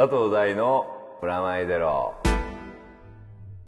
[0.00, 0.86] 佐藤大の
[1.20, 2.14] プラマイゼロ。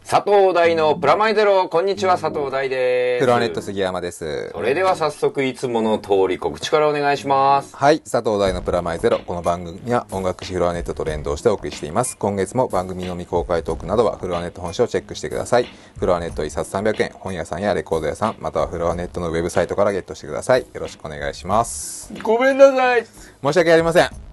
[0.02, 3.20] 佐藤大のプラマイゼロ、こんにちは、佐藤大です。
[3.24, 4.48] フロアネット杉山です。
[4.52, 7.76] それでは早速いつもの通り告知からお願いします。
[7.76, 9.18] はい、佐藤大のプラマイゼロ。
[9.18, 12.16] この番組は音楽誌フロアネットと連動してお送りしています。
[12.16, 15.66] 今月も番組の未公開トークなどはフロアネット本誌をチェックしてください。
[15.98, 20.62] フロアネット1冊300円、本屋さんやレコード屋さん、またはフロアネットのウェブサイトからゲットしてください。
[20.62, 22.10] よろしくお願いします。
[22.22, 23.04] ごめんなさい。
[23.42, 24.31] 申し訳ありません。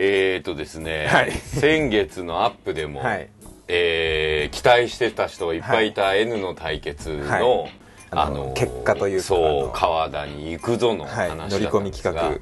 [0.00, 3.28] えーとですね、はい先月のアップでも、はい。
[3.66, 7.72] えー期待してた人がいっぱいいた N の対決の、はい
[8.10, 12.40] あの結果というかあそうの川田に行くぞの話だったんですが、はい乗り込み企画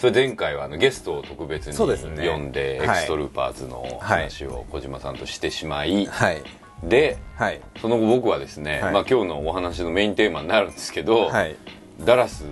[0.00, 6.42] それ前回はあのゲストを特別に呼んで、はいエクストルーパーズの話を小島さんとしてしまい、はい。
[6.82, 7.60] ではい。
[7.80, 11.54] その後僕はですね、はいまあ、今日のお話のメインテーマになるんですけど、はい。
[12.00, 12.44] ダラス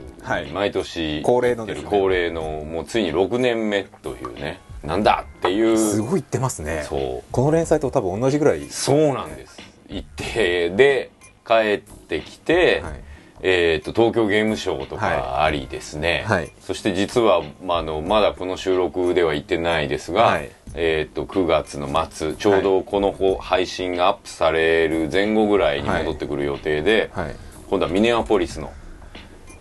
[0.53, 5.79] 毎年恒例の恒例のもうついに6年目というねなんだっていう。
[5.79, 6.85] すごい言ってますね。
[6.89, 7.25] そう。
[7.31, 8.65] この連載と多分同じぐらい。
[8.69, 9.57] そうなんです。
[9.89, 11.11] 行ってで
[11.47, 13.01] 帰ってきて、はい。
[13.45, 16.53] えー、と東京ゲームショウとかありですね、はい。
[16.61, 20.51] そして実は、まあ、あのまだこの収録では行ってないですが、はい。
[20.75, 27.37] えー、と9月の末ちょうどこのほ配信がアップされる前後ぐらいに戻ってくる予定で、はい。
[27.69, 28.73] 今度はミネアポリスの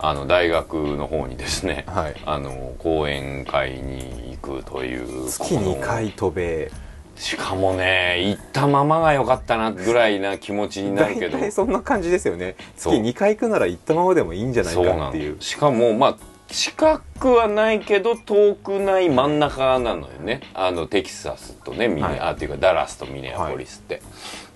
[0.02, 2.16] あの大学の方にですね、はい。
[2.26, 6.70] あの講演会に行くという月2回渡米。
[7.14, 12.56] しかもね行ったままが良かったなぐらいな気持ちになるけ大ど体そんな感じですよね。
[12.76, 13.00] 月そう。
[13.00, 15.40] 2回行くなら行ったままでもいいんじゃないかっていう。
[15.40, 16.16] しかもまあ
[16.48, 20.40] 近くはないけど遠くない真ん中なのよね。
[20.52, 22.20] あのテキサスとねミネ、はい。
[22.20, 24.02] あっていうかダラスとミネアポリスって、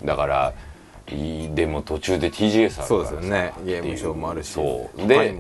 [0.05, 0.57] だからいい
[1.07, 3.53] でも途中で TGS あるそうからさですよね。
[3.65, 4.49] ゲームショーもあるし。
[4.49, 5.35] そう他で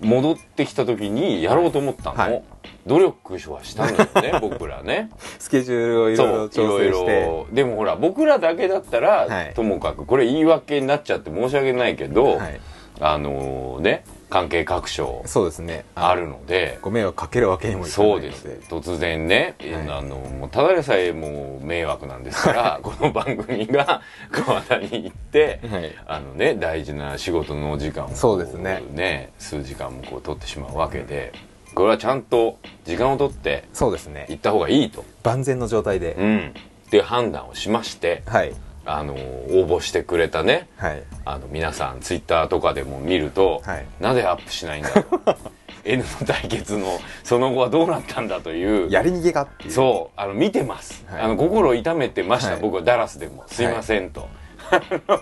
[0.00, 2.42] 戻ってきた時にやろうと思ったの、はい
[2.86, 7.44] 努力はしたのよね 僕らねスケジュールをいろいろ調整して。
[7.52, 12.60] でもほら僕らだけだったら、はいともかくこれ言い訳になっちゃって申し訳ないけど、はい。
[13.00, 15.84] あのね関係各所そうですね。
[15.94, 18.32] あるのでご迷惑かけるわけにもいかないので。
[18.32, 31.32] そうです突然ね、はいあのもうただでさえもう迷惑なんですからこの番組が川田に行って、はいあのね大事な仕事のお時間をこそうですねね数時間もこう取ってしまうわけで、
[31.74, 34.38] これはちゃんと時間を取ってそうですね行。
[34.38, 36.14] った方がいいと、万全の状態で。
[36.18, 36.54] うん、
[36.86, 38.52] っていう判断をしましてはい。
[38.96, 41.02] あの応募してくれたねはい。
[41.24, 45.36] あの皆さんツイッターとかでも見ると、はいなぜアップしないんだろう
[45.84, 49.70] N の対決のその後はどうなったんだというやり逃げがっていう。
[49.70, 54.28] そうあの見てます、はいあの心痛めてました、はい僕はダラスでもすいませんと、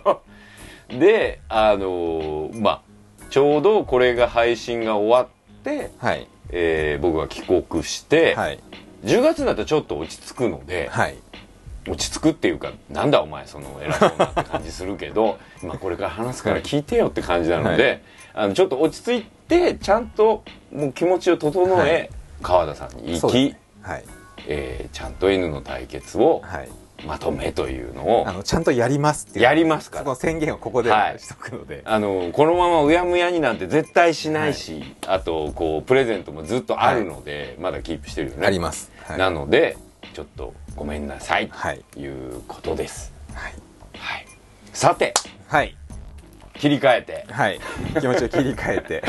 [0.88, 2.82] であのまあ
[3.30, 5.26] ちょうどこれが配信が終わっ
[5.62, 6.26] て、はい。
[6.50, 8.58] えー僕が帰国して、はい。
[9.04, 11.16] 10月になったらちょっと落ち着くので、はい。
[11.91, 18.03] 落ち着くっていうかなんだお前その偉そうなって感じするけど まあこれから話すから聞いてよって感じなので、
[18.34, 22.10] あのちょっと落ち着いてちゃんともう気持ちを整え、はい
[22.41, 23.54] 川田さんに行き。
[23.82, 24.04] はい。
[24.47, 26.69] えーちゃんと N の対決をはい。
[27.06, 29.44] まとめというのをあの、ちゃんとやりますっていう。
[29.44, 31.82] やりますからその宣言をここではいしとくので。
[31.84, 38.91] あのこのままうやむやになんて絶対しないし、あとこうプレゼントもずっとあるので、まだキープしてるよねあります。
[39.05, 39.19] はい。
[39.19, 39.76] なので
[40.12, 41.48] ちょっとごめんなさい。
[41.50, 41.84] はい。
[42.06, 43.53] うことです、はい。
[43.97, 44.26] はい、
[44.72, 45.14] さて。
[45.47, 45.76] はい。
[46.54, 47.26] 切り替えて。
[47.31, 47.60] はい。
[48.00, 49.04] 気持ちを切り替えて。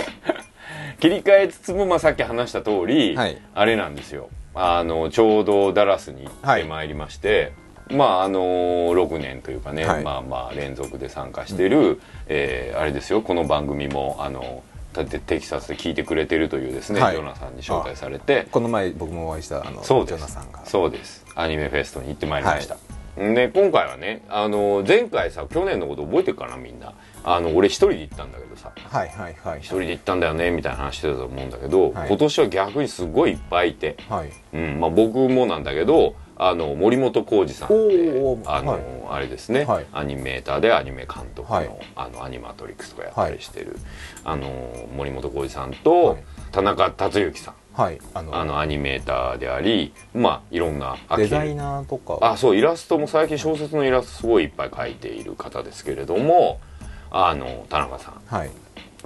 [1.00, 3.42] 切り替えつつも、まあ、さっき話した通り、はい。
[3.56, 4.30] あれなんですよ。
[4.54, 7.54] あのちょうどダラスに行ってまいりまして、
[7.90, 10.04] まああの6年というかね、はい。
[10.04, 13.22] まあまあ連続で参加している、えーあれですよ。
[13.22, 14.64] この番組もあの
[14.94, 17.16] テキサスで聞いてくれてるというですね、はい。
[17.16, 18.48] ジョナサンに紹介されて。
[18.52, 20.66] この前僕もお会いした、あの、ジョナさんが。
[20.66, 21.26] そうです。
[21.36, 22.78] アニメフェストに行ってまいりました、
[23.16, 26.94] で今回はねあの前回さ去年のこと覚えてるかなみんな。
[27.24, 28.72] あの俺一人で行ったんだけどさ。
[28.76, 29.60] はいはいはい。
[29.60, 29.66] 一。
[29.68, 32.08] 人で行ったんだよねみたいな話してたと思うんだけど、はい。
[32.08, 34.30] 今年は逆にすごいいっぱいいて、はい。
[34.54, 38.10] うんまあ、僕もなんだけどあの森本浩二さんって
[38.46, 38.82] あの、はい。
[39.12, 39.86] あれですね、はい。
[39.92, 41.70] アニメーターでアニメ監督の,、はい。
[41.96, 43.78] あのアニマトリックスとかやったりしてる、
[44.24, 46.24] あの森本浩二さんと、はい。
[46.52, 47.54] 田中達之さん。
[47.74, 48.00] はい。
[48.14, 52.18] あの、あのアニメーターでありまあいろんなデザイナーとか。
[52.22, 56.60] あそうイラストも最近小説のイラストすごいいっぱい描いている方ですけれども
[57.12, 58.22] あの田中さん。
[58.34, 58.52] はい。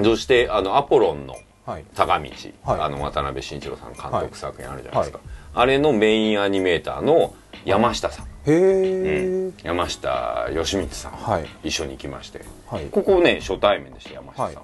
[0.03, 1.35] そしてあのアポロンの
[1.65, 1.85] はい。
[1.93, 2.29] 坂道、
[2.63, 2.81] はい。
[2.81, 5.19] あの渡辺慎一郎さん監督作品あるじゃないですか、
[5.55, 7.33] あれのメインアニメーターの
[7.65, 11.45] 山下さん、へえ、山下義光さん、はい。
[11.63, 12.41] 一緒に行きまして。
[12.67, 12.85] はい。
[12.85, 14.61] ここね初対面でした山下さんは、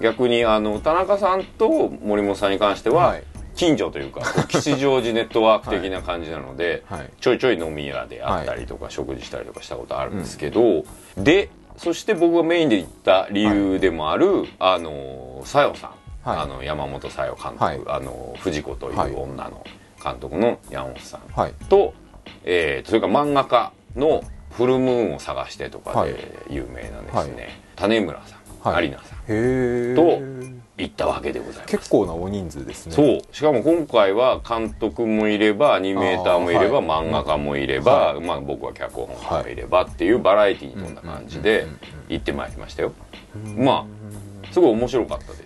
[0.00, 3.22] 逆にあの田中さんと森本さんに関しては、はい。
[3.54, 7.10] 近所というか吉祥寺ネットワーク的な感じなので、 はい。
[7.20, 10.84] ちょいちょい飲み屋であったりとか、食事したりとかしたことあるんですけど、
[11.16, 15.92] でそして僕がメインで行った理由でもある、あのさよさ
[16.24, 16.40] ん、はい。
[16.40, 17.80] あの山本さよ監督、はい。
[17.86, 19.12] あの藤子といはい。
[19.12, 19.64] う女の
[20.06, 21.52] 監督の山本さんはい。
[21.68, 21.94] と、
[22.44, 24.22] えーそれから漫画家の
[24.52, 26.12] フルムーンを探してとかはい。
[26.12, 27.34] で有名なですね、はい。
[27.76, 28.86] 種村さん、はい。
[28.86, 29.18] 有奈さん
[29.96, 31.66] と行ったわけでございます。
[31.68, 32.94] 結構な大人数ですね。
[32.94, 33.20] そう。
[33.32, 37.08] しかも今回は監督もいればアニメーターもいれば、はい。
[37.08, 41.66] 漫画家もいれば、はまあ、僕は脚本家もいればっていうバラエティーに富んだ感じで
[42.08, 42.92] 行ってまいりましたよ。
[43.56, 43.86] ま
[44.50, 45.45] あすごい面白かったで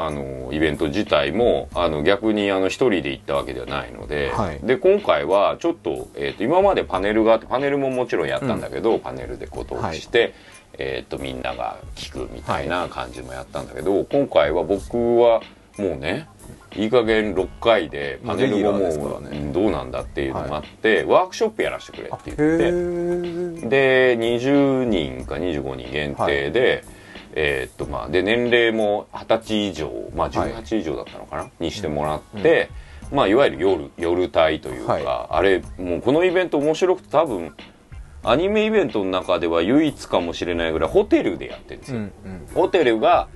[0.00, 4.60] あのイベント自体もあの逆にあの一人で行ったわけではないので、はい。
[4.62, 10.34] で今回はちょっと,、えー、と今までパネルがあってパネルももちろんやったんだけど、パネルでこう投資して、
[10.74, 15.42] えー、とみんなが聞くみたいな感じもやったんだけど、今回は僕は
[15.78, 16.28] もうね
[16.76, 23.66] いい加減6回でパネルももうどうなんだっていうのもあって、ワークショップやらせてくれってへ言って。
[23.66, 26.84] えで20人か25人限定で、
[27.34, 30.52] えーっとまあで年齢も20歳以上まあはい。
[30.52, 32.70] 18以上だったのかな、にしてもらって、
[33.12, 35.04] まあいわゆる夜夜帯というか、はい。
[35.06, 37.54] あれもうこのイベント面白くて多分
[38.24, 42.46] アニメイベントの中では唯一かもしれないぐらいホテルでやってるんですよ、うんうん。
[42.52, 43.28] ホテルが、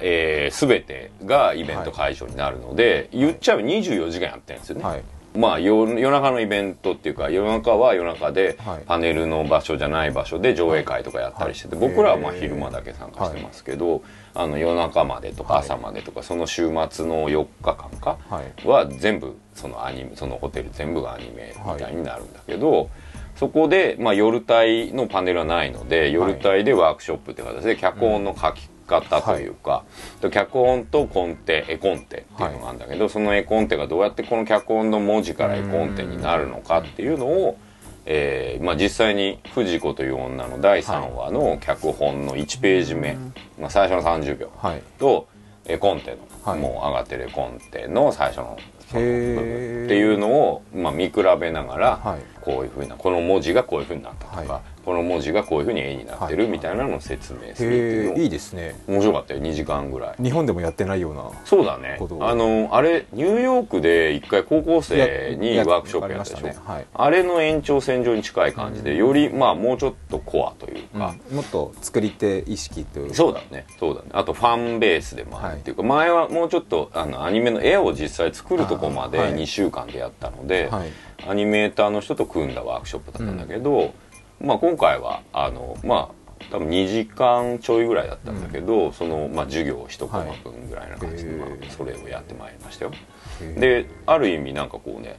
[0.00, 5.02] えー、全てがイベント会場になるので、言っちゃえば24時間やってるんですよね、はい
[5.34, 8.82] まあ夜夜中のイベントっていうか夜中は夜中ではい。
[8.86, 11.88] パネルの場所じゃない場所で上映会とかやったりしてて、はい。
[11.88, 14.02] 僕らはまあ昼間だけ参加してますけど、
[14.34, 15.62] あの夜中までとかはい。
[15.62, 18.66] 朝までとかその週末の4日間かはい。
[18.66, 22.90] は全部そのアニメそのホテル全部がアニメみたいになるんだけど、
[23.36, 29.84] そこで、まあ、夜帯のパネルはないので夜帯でワークショップって形で脚本の書き方というか、
[30.20, 37.56] と脚本とコンテ絵コンテっていうのがあるんだけど、その絵コンテがどうやってこの脚本の文字から絵コンテになるのかっていうのを、
[38.04, 43.16] えーまあ、実際に「藤子という女」の第3話の脚本の1ページ目、
[43.58, 44.82] まあ、最初の30秒はい。
[44.98, 45.28] と
[45.64, 48.58] 絵コンテの、はいもう上がってる絵コンテの最初の
[48.90, 52.18] その部分っていうのを、まあ、見比べながら、はい。
[52.40, 56.52] こういうふうなこの文字がこういうふうになったとか、はいこの文字がこういうふうに絵になってるはい。
[56.52, 58.76] みたいなのを説明するいいいですね。
[58.86, 60.22] 面白かったよ2時間ぐらい。
[60.22, 61.98] 日本でもやってないようなそうだね。
[62.20, 66.56] あのあれニューヨークで一回高校生にやワークショップやったでしょ、ね。
[66.64, 66.86] はい。
[66.92, 71.36] あれの延長線上に近い感じでよりまあもうちょっとコアというか、うん。
[71.36, 73.14] もっと作り手意識というか。
[73.14, 73.66] そうだね。
[73.78, 74.08] そうだね。
[74.12, 79.42] あとファンベースでもあるっていうか、前はもうちょっとあのアニメの絵を実際作るとこまであーはい。
[79.42, 80.90] 2週間でやったので、はい。
[81.28, 83.92] アニメーターの人と組んだワークショップだったんだけど、
[84.40, 91.50] まあ、今回はあのまあ多分2時間ちょいぐらいだったんだけど、その、まあ、授業を1コマ分ぐらいな感じで、はい。
[91.50, 92.92] まあそれをやってまいりましたよ。
[93.56, 95.18] である意味なんかこうね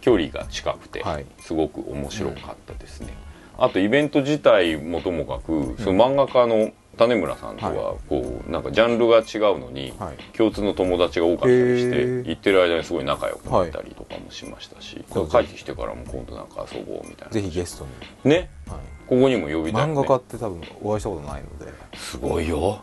[0.00, 1.26] 距離が近くてはい。
[1.40, 3.12] すごく面白かったですね、
[3.58, 10.36] あとイベント自体もともかくその漫画家の種村さんとはこうなんかジャンルが違うのにはい。
[10.36, 17.86] 共通の友達が多かったりして行ってる間にすごい仲良くなったりとかもしましたし、帰ってきてからも今度なんか遊ぼうみたいなぜひゲスト
[18.24, 18.50] に、ね。
[18.66, 18.78] はい。
[19.08, 21.72] ここにも呼びたい、ね、漫画家って多分お会いしたことないので。
[21.94, 22.82] すごいよ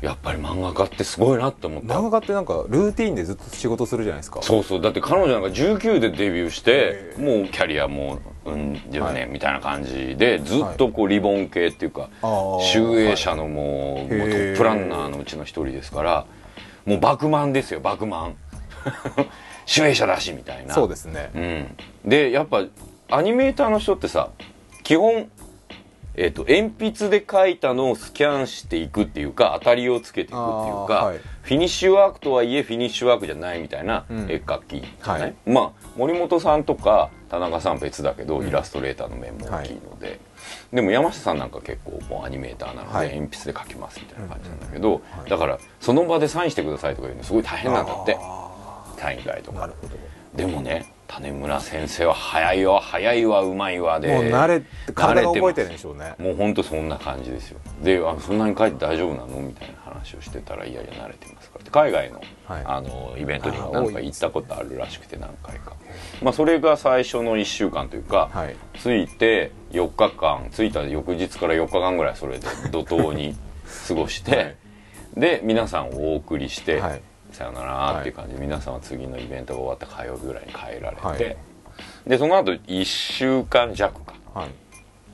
[0.00, 1.94] やっぱり漫画家ってすごいなって思った。
[1.94, 4.42] 漫画家ってなんかルーティンでずっと仕事するじゃないですか。
[4.42, 4.80] そうそう。
[4.80, 12.08] だって彼女なんか19でデビューしてへもうキャリアもううん10は年みたいな感じでずっとこうリボン系っていうか
[12.62, 16.26] 集英社のもう,、はいもうトップランナーのうちの一人ですから
[16.86, 18.36] もうバクマンですよバクマン
[19.66, 20.74] 集英社だしみたいな。
[20.74, 21.30] そうですね。
[22.04, 22.64] うん、でやっぱ
[23.10, 24.30] アニメーターの人ってさ
[24.82, 25.30] 基本、
[26.22, 30.36] えっと鉛筆で描いたのをスキャンしていくっていうか当たりをつけていくっていう
[30.86, 31.18] か、はい。
[31.18, 34.18] フィニッシュワークとはいえフィニッシュワークじゃないみたいなうん。
[34.30, 35.34] 絵描きじゃない、はい。
[35.46, 40.20] まあ森本さんとか田中さん別だけど、イラストレーターの面も大きいので、
[40.74, 43.14] でも山下さんなんか結構もうアニメーターなので、はい。
[43.14, 45.30] 鉛筆で描きますみたいな感じなんだけど、はい。
[45.30, 48.18] だからその場でサインしてくださいとかいうのすごい大変なんだって。
[48.20, 49.70] あサイン会とか。
[50.34, 54.14] でもね種村先生は早いわ早いわうまいわで。
[54.14, 56.14] もう慣れて体が覚えてるんでしょうね。
[56.18, 57.58] もうほんとそんな感じですよ。
[57.82, 59.40] であそんなに書いて大丈夫なの？
[59.40, 61.58] みたいな話をしてたらいやいや慣れてますか？
[61.64, 62.62] ら海外の,、はい。
[62.64, 65.74] あのイベントにもあー何か行ったことあるらしくて何回か。
[66.22, 68.54] まあそれが最初の1週間というか、はい。
[68.78, 73.36] 着いて4日間着いた翌日から4日間ぐらいそれで怒涛に
[73.88, 74.56] 過ごして、 はい。
[75.16, 77.02] で皆さんをお送りして、はい
[77.40, 81.36] さよならっていう感じで、皆さんは次のイベントが終わった火曜日ぐらいに帰られて、はい。
[82.06, 84.14] でその後1週間弱か。
[84.34, 84.50] はい。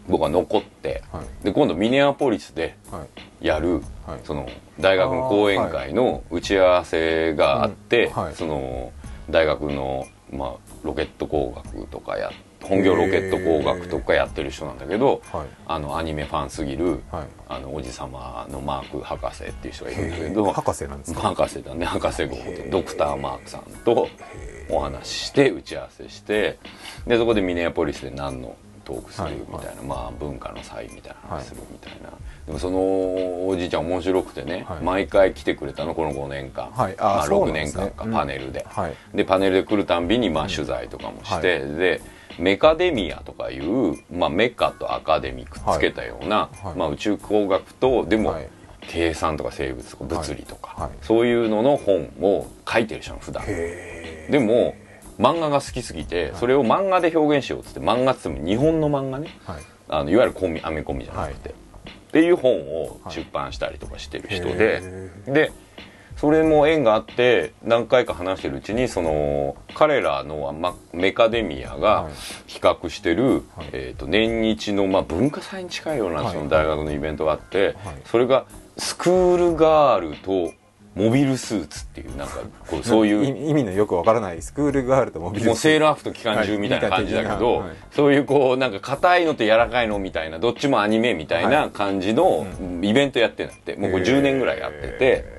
[0.09, 1.45] 僕は残って、はい。
[1.45, 3.07] で今度ミネアポリスでは
[3.41, 3.47] い。
[3.47, 4.21] やる、はい。
[4.25, 4.49] その
[4.81, 8.93] 大学の講演会の打ち合わせがあって、その
[9.31, 10.53] 大学の、まあ、
[10.83, 12.33] ロケット工学とかや
[12.63, 15.47] 本業ロケット工学とかやってる人なんだけど、はい。
[15.67, 17.27] あのアニメファンすぎる、はい。
[17.49, 21.21] あのおじさまのマーク博士っていう人がいるんだけど博士なんですか？
[21.21, 21.85] 博士だね。
[21.85, 24.09] 博士号でドクター・マークさんと
[24.69, 26.59] お話しして打ち合わせして
[27.07, 32.11] でそこでミネアポリスで何のトークするはいみたいな、まあ文化の際みたいな話するみたいな、
[32.47, 32.79] でもその
[33.49, 34.83] おじいちゃん面白くてね、はい。
[34.83, 36.95] 毎回来てくれたのこの5年間、はい。
[36.99, 37.83] あまあ、6そうなんですね。
[37.83, 38.13] 年間か、うん。
[38.13, 38.95] パネルで、はい。
[39.13, 42.01] でパネルで来るたんびにまあ取材とかもして、で
[42.39, 46.67] メカデミアとかいう、まあ、メカとアカデミくっつけたような、はい。
[46.67, 46.77] はい。
[46.77, 48.49] まあ、宇宙工学とでも、はい。
[48.89, 53.43] 計算とか生物とか物理とか、そういうのの本を書いてる人なの普段。
[53.47, 54.77] へでも
[55.19, 59.63] 漫画が好きすぎて、それを漫画で表現しようっつって漫画っつっても日本の漫画ねはい。
[59.89, 61.53] あのいわゆるコミアメコミじゃなくて、っ
[62.13, 62.53] ていう本
[62.83, 65.53] を出版したりとかしてる人で、へで
[66.17, 72.13] それも縁があって何回か話してるうちにその彼らの、ま、メカデミアがはい。
[72.53, 73.69] 企画してる、はい。
[73.73, 76.35] えー、と年日の、まあ、文化祭に近いようなはい。
[76.35, 77.97] その大学のイベントがあって、はい。
[78.07, 78.47] それが
[78.79, 80.55] スクールガールと
[80.95, 87.39] モビルスーツっていうなんかこうそういう意味のよくわからないスクールガールとモビルもうセールラー服と機関銃みたいな感じだけはい。
[87.39, 92.47] ど、そういうこうなんか硬いのと柔らかいのみたいなどっちもアニメみたいな感じの
[92.81, 93.77] イベントやってんだって。
[93.77, 95.36] もうこれ10年ぐらいやってて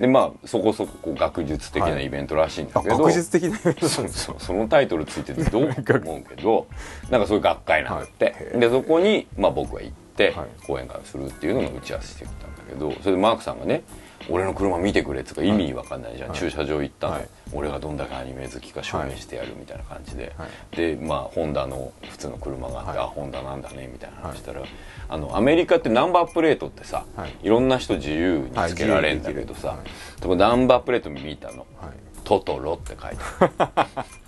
[0.00, 3.88] でまあそこそこ学術的なイベントらしいんだあけど、学術的なイベント。
[3.88, 6.22] そうそうそのタイトルついててどうか 思う？
[6.22, 6.66] けど
[7.10, 8.60] なんかそういう学会なんだって、はい。
[8.60, 10.46] でそこに、まあ、僕は行ってはい。
[10.66, 13.82] 講演会をするっていうのの打ち合わせしてきたんだけどそれでマークさんがね
[14.28, 16.38] 俺の車見てくれっつうか意味わかんないじゃん、はい。
[16.38, 17.28] 駐車場行ったの、はい。
[17.52, 20.76] 俺がどんだけアニメ好きか証明してやるみたいな感じで、はい。
[20.76, 22.98] でまあホンダの普通の車があって、はい。
[22.98, 24.62] あホンダなんだねみたいな話したら、
[25.08, 27.34] あのアメリカってナンバープレートってさ、はい。
[27.42, 29.78] い、ろんな人自由につけられるんだけどさ、
[30.22, 31.66] ナンバープレート見たの。
[31.80, 31.90] はい
[32.24, 33.16] 「トトロ」って書いて
[33.58, 34.04] ある。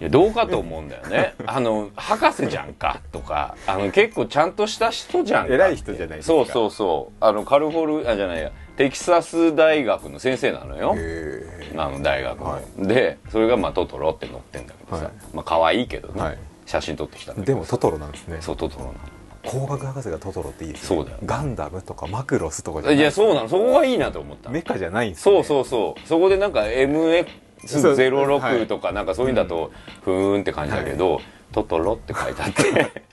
[0.00, 1.34] いやどうかと思うんだよね。
[1.46, 6.34] あの博士じゃんかとかあの結構ちゃんとした人じゃんか偉い人じゃないですか。
[6.34, 7.24] そうそうそう。
[7.24, 10.94] あのカルフォルあじゃないやテキサス大学の先生なのよ。
[10.96, 15.12] へあの大学の、はでそれがまあトトロって載ってんだけどさ、はい。
[15.32, 16.38] まあ可愛いけどね、はい。
[16.66, 18.38] 写真撮ってきたでもトトロなんですね。
[18.40, 18.92] そうトトロな
[19.44, 20.88] 工学博士がトトロっていいですね。
[20.96, 21.18] そうだよ。
[21.24, 22.96] ガンダムとかマクロスとかじゃない。
[22.96, 23.48] のいやそうなの。
[23.48, 24.54] そこがいいなと思ったの。
[24.54, 25.34] メカじゃないんですね。
[25.34, 26.08] そうそうそう。
[26.08, 29.70] そこでなんか MX06 とかなんかそういうんだと
[30.02, 31.20] ふーんって感じだけど、
[31.52, 33.04] トトロって書いてあって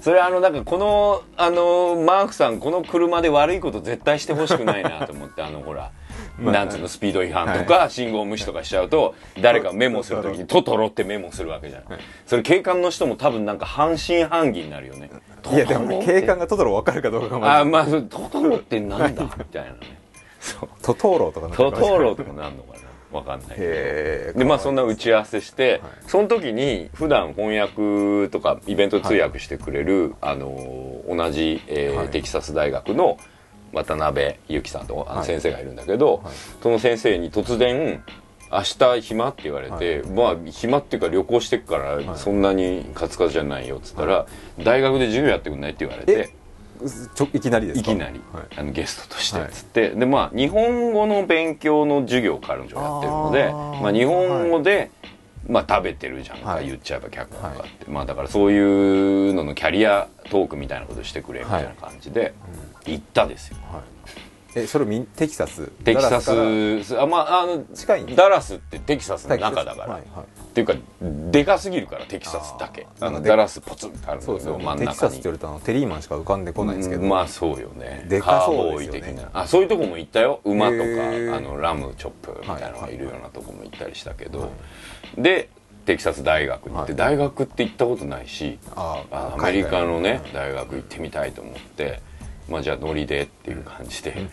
[0.00, 5.90] それあのなんかこのあのマークさんこの車で悪いこと絶対してほしくないなと思ってあのほら、
[6.38, 11.82] まあなんつうのスピード違反とか、信号無視とかしちゃうと誰かメモするときに「トトロ」ってメモするわけじゃん、
[12.26, 15.10] それ警官の人も多分なんか半信半疑になるよね。
[15.52, 19.24] いやでも警官がトトロ分かるかどうかがまずあまあトトロってなんだ？
[19.38, 19.76] みたいなね。
[20.40, 20.68] そう。
[20.82, 25.90] トトーロとかなんかトトロとかなんのかなわかんないでまあそんな打ち合わせして、はい。
[26.06, 32.08] その時に普段翻訳とかイベント通訳してくれる、あの同じ、えーはい。
[32.08, 33.18] テキサス大学の
[33.72, 35.26] 渡辺由紀さんとあのはい。
[35.26, 36.34] 先生がいるんだけど、はい。
[36.62, 38.02] その先生に突然
[38.52, 44.26] 「明日暇?」って言われて、まあ暇っていうか旅行してくからそんなにカツカツじゃないよっつったら、
[44.62, 46.34] 大学で授業やってくんないって言われて
[47.32, 47.90] いきなりですか？
[47.92, 48.44] いきなり、はい。
[48.56, 53.50] あのゲストとしてっつって、でまあ日本語の勉強の授業を彼女やってるので
[53.82, 54.90] まあ、日本語で、
[55.48, 56.66] まあ、食べてるじゃんか、はい。
[56.66, 58.58] 言っちゃえば脚本家って、まあだからそうい
[59.30, 62.34] うののキャリアトークみたいなことしてくれみたいな感じで
[62.86, 63.82] 行ったですよ、はい
[64.54, 65.66] えそれみんテキサス？
[65.84, 68.02] テキサススあまああの近い？
[68.04, 70.22] んですダラスってテキサスの中だから、はいはい。
[70.22, 70.24] っ
[70.54, 70.74] ていうか
[71.30, 72.86] でかすぎるからテキサスだけ。
[73.00, 74.54] あのダラスポツンってあるんですよ。
[74.54, 74.86] ど真ん中に。
[74.86, 78.06] テキサスって言われたのテリーマンしか浮かんでこないんですけど、まあそうよね。
[78.08, 79.26] でかそうですよね。
[79.34, 80.40] あそういうとこも行ったよ。
[80.44, 84.50] 馬とかあのラムチョップみたいなのがいるようなとこも行ったりしたけど、
[85.16, 85.50] で
[85.84, 86.98] テキサス大学に行って、はい。
[86.98, 92.00] 大学って行ったことないしああアメリカのね大学行ってみたいと思って、
[92.48, 94.26] まあじゃあノリでっていう感じで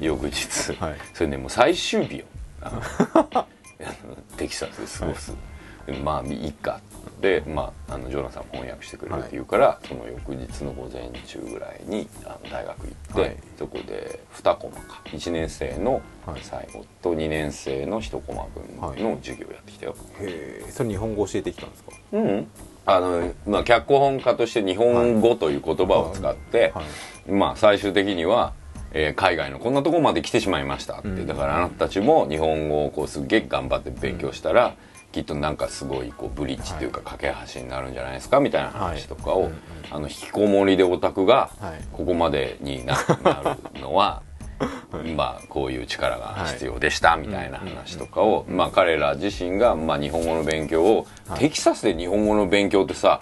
[0.00, 0.96] 翌日、はい。
[1.14, 2.24] それねもう最終日よ。
[4.36, 5.34] テキサスで過ごす、
[5.86, 6.80] でまあいいか
[7.20, 13.36] で、まあ、あのジョナサンも翻訳してくれるって言うから、その翌日の午前中ぐらいにあの大学行って、はい。
[13.58, 15.00] そこで2コマか。
[15.06, 16.40] 1年生のはい。
[16.42, 21.92] 最後と2年生の1コマ分の授業をやってきたよ、へえそれ日本語教えてきたんですか？
[22.12, 22.48] うん
[22.84, 26.82] あのまあ、脚本家として日本語という言葉を使って、は
[27.28, 27.30] い。
[27.30, 28.52] まあ、最終的には、
[28.92, 31.26] えー海外のこんなとこまで来てしまいましたって、うん。
[31.26, 34.74] だからあなたたちも日本語をこうすっげえ頑張って勉強したら、
[35.12, 39.52] きっとなんかすごいこうブリッジっていうか架け橋になるんじゃないですかみたいな話とかを、はい。
[39.90, 41.84] あの引きこもりでオタクがはい。
[41.92, 44.22] ここまでにな なるのは
[45.16, 51.06] まあこういう力が必要でしたみたいな話とかを、まあ彼ら自身が、まあ、日本語の勉強を、
[51.38, 53.20] テキサスで日本語の勉強ってさ、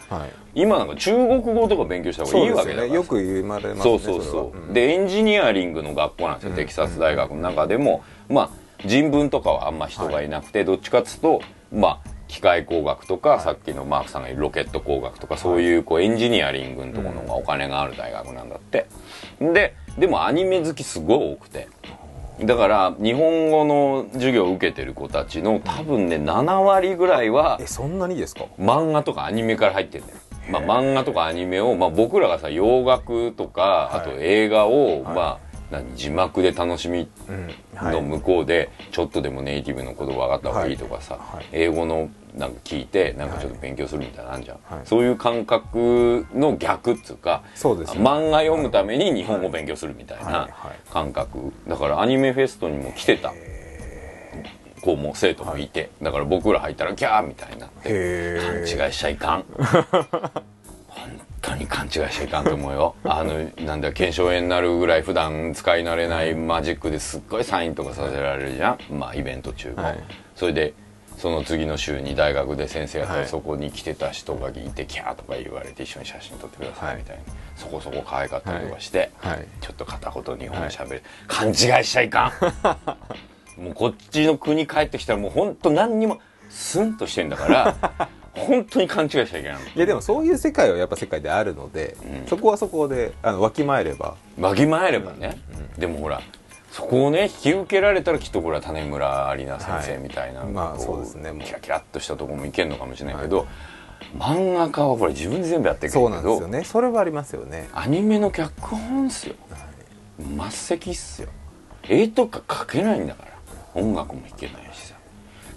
[0.54, 4.74] 今なんか中国語とか勉強した方がいいわけだから、よく言われますねそうそうそう。
[4.74, 8.50] でエンジニアリングの学校なんですよ、テキサス大学の中でも、まあ
[8.84, 18.86] 人文とかはあんま人がいなくて、どっちかっつうとまあ機械工学とか、さっきのマークさんが言うロケット工学とか、そういうこうエンジニアリングのところの方がお金がある大学なんだって。
[19.40, 21.68] で、でもアニメ好きすごい多くて。
[22.42, 28.46] だから日本語の授業を受けてる子たちの多分ね7割ぐらいはえそんなにですか？
[28.58, 30.16] 漫画とかアニメから入ってんだよ、
[30.50, 35.38] まあ、漫画とかアニメを、まあ、僕らがさ洋楽とか、あと映画を、まあ
[35.70, 37.08] 何字幕で楽しみ
[37.74, 41.18] の向こうでちょっとでもネイティブの言葉分かった方がいいとかさ、
[41.52, 50.48] 英語のなんか聞いてなんかちょっと勉強するみたいなのあんじゃん、そういう感覚の逆っつうかそうです、ね、漫画読むために日本語勉強するみたいな
[50.92, 51.52] 感覚。
[51.66, 53.32] だからアニメフェストにも来てた
[54.80, 59.44] 子も生徒もいて、だから僕ら入ったらキャーみたいになって勘違いしちゃいかん。
[60.88, 62.94] 本当に勘違いしちゃいかんと思うよ。
[63.04, 68.78] あのなんだ腱鞘炎になるぐらい普段使い慣れないマジックですっごいサインとかさせられるじゃん。
[68.94, 69.98] まあイベント中も、はい、
[70.34, 70.74] それで
[71.20, 77.22] その次の週に大学で先生やったらそこに来てた人がいてキャーとか言われて一緒に写真撮ってくださいみたいな、
[77.56, 79.10] そこそこ可愛かったりとかして、
[79.60, 82.32] ちょっと片言日本語喋る、勘違いしちゃいか
[83.58, 83.60] ん。
[83.62, 94.16] もうこっちの国帰ってきたらもう本当何にもスンとしてんだから 本当に勘違いしちゃいけないいやでもそういう世界はやっぱ世界であるので、うん、そこはそこであのわきまえれば。
[94.38, 95.36] わきまえればね、
[95.74, 96.22] うん、でもほら
[96.70, 101.32] そこをね引き受けられたらきっとこれは種村有奈先生みたいな、はい、まあそうですね。
[101.44, 103.46] キラキラっとしたところもいけるのかもしれないけど、はい。
[104.18, 106.64] 漫画家はこれ自分で全部やってるけどそうなんですよね。
[106.64, 107.68] それはありますよね。
[107.74, 111.28] アニメの脚本っすよ、はい、末席っすよ。
[111.88, 113.30] 絵とか描けないんだから。
[113.74, 114.94] 音楽も弾けないしさ。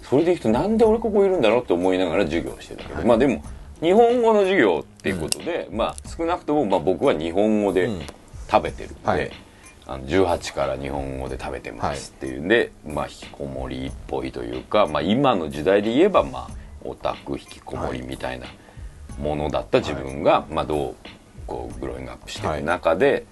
[0.04, 3.43] それでいくとなんで俺ここいるんだろうって思いながら授業してたけど、はい、まあでも
[3.82, 7.89] 日本語の授業っていうことで、うん、まあ少なくともまあ僕は日本語で
[8.52, 9.32] 食べてるんで、うんはい、
[9.86, 16.50] あの18から日本語で食べてますっていうんで、はい、まあ引きこもりっぽいというか、まあ、今の時代で言えばまあ
[16.84, 18.48] オタク引きこもりみたいな
[19.17, 20.96] ものだった自分が、まあ、どう
[21.46, 23.26] こうグローイングアップしていく中で、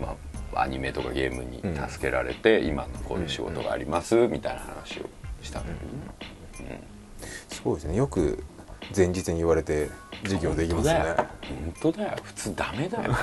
[0.00, 0.14] ま
[0.54, 5.08] あ、アニメとかゲームに助けられて、今のこういう仕事がありますみたいな話を
[5.42, 6.82] したんだけどね、
[7.48, 7.96] そうですね。
[7.96, 8.42] よく
[8.96, 9.88] 前日に言われて
[10.22, 11.02] 授業できますね。
[11.02, 12.18] 本当だよ。
[12.22, 13.14] 普通ダメだよ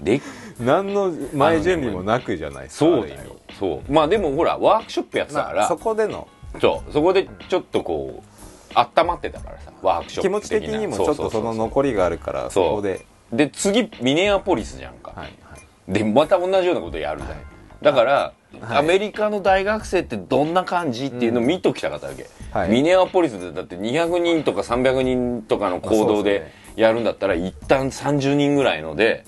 [0.00, 0.20] で
[0.58, 3.36] 何の前準備もなくじゃないですかそうだよ。
[3.58, 3.92] そう。
[3.92, 6.28] まあでもほらワークショップやってたから、まあ、そこでの。
[6.60, 6.92] そう。
[6.92, 8.30] そこでちょっとこう
[8.74, 13.06] 温まってたからさワークショップ気持ち的にもちょっとその残りがあるからそこで。
[13.32, 17.40] で次ミネアポリスじゃんか、はいはい、でまた同じようなことやるじゃん、はい、
[17.80, 18.32] だから、
[18.76, 29.24] アメリカの大学生ってどんな感じっていうのを見ときたかったわけ、はい、ミネアポリスでだって200人とか300人とかの行動でやるんだったら一旦30人ぐらいので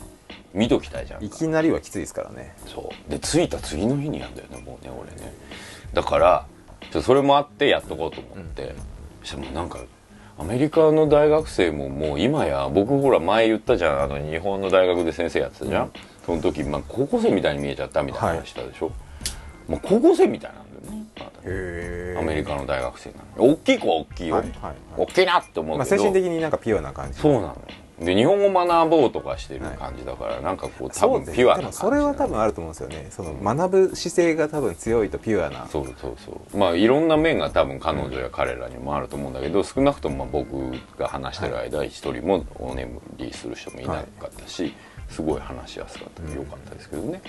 [0.55, 2.55] 見ときたいじゃんいきなりはきついですからね。
[2.67, 3.11] そう。
[3.11, 5.33] で着いた次の日にやんだよねもうね俺ね。
[5.95, 6.47] だから
[7.03, 8.77] それもあってやっとこうと思って、うん、
[9.23, 9.79] そしたらもうなんか
[10.39, 14.03] アメリカの大学生ももう今や僕ほら前言ったじゃん。
[14.03, 15.91] あの日本の大学で先生やってたじゃん、うん、
[16.27, 18.95] その時、まあ、高校生みたいに見えちゃったみたいな話したでしょ、はい
[19.69, 21.57] まあ、高校生みたいなんだよ
[22.15, 22.19] ね。
[22.19, 23.45] アメリカの大学生なの。
[23.53, 27.19] 大きい子は大きいよ、はいはいはい、大きいなって思うけど、まあ、精神的になんかピュアな感じ。
[27.19, 27.63] そうなの
[28.05, 33.07] で日本語学ぼうとかしてる感じだから、はい、なんかこう多分ピュアな感じそれは多分あると思うんですよね。
[33.11, 35.67] その学ぶ姿勢が多分強いとピュアな。
[35.67, 44.75] そうそうそうまあいろんな面が多分彼女や彼らにもあると思うんだけど、少なくともまあ僕が話してる間一人もお眠りする人もいなかったし、はい、
[45.09, 46.35] すごい話しやすかった。
[46.35, 47.21] よかったですけどね、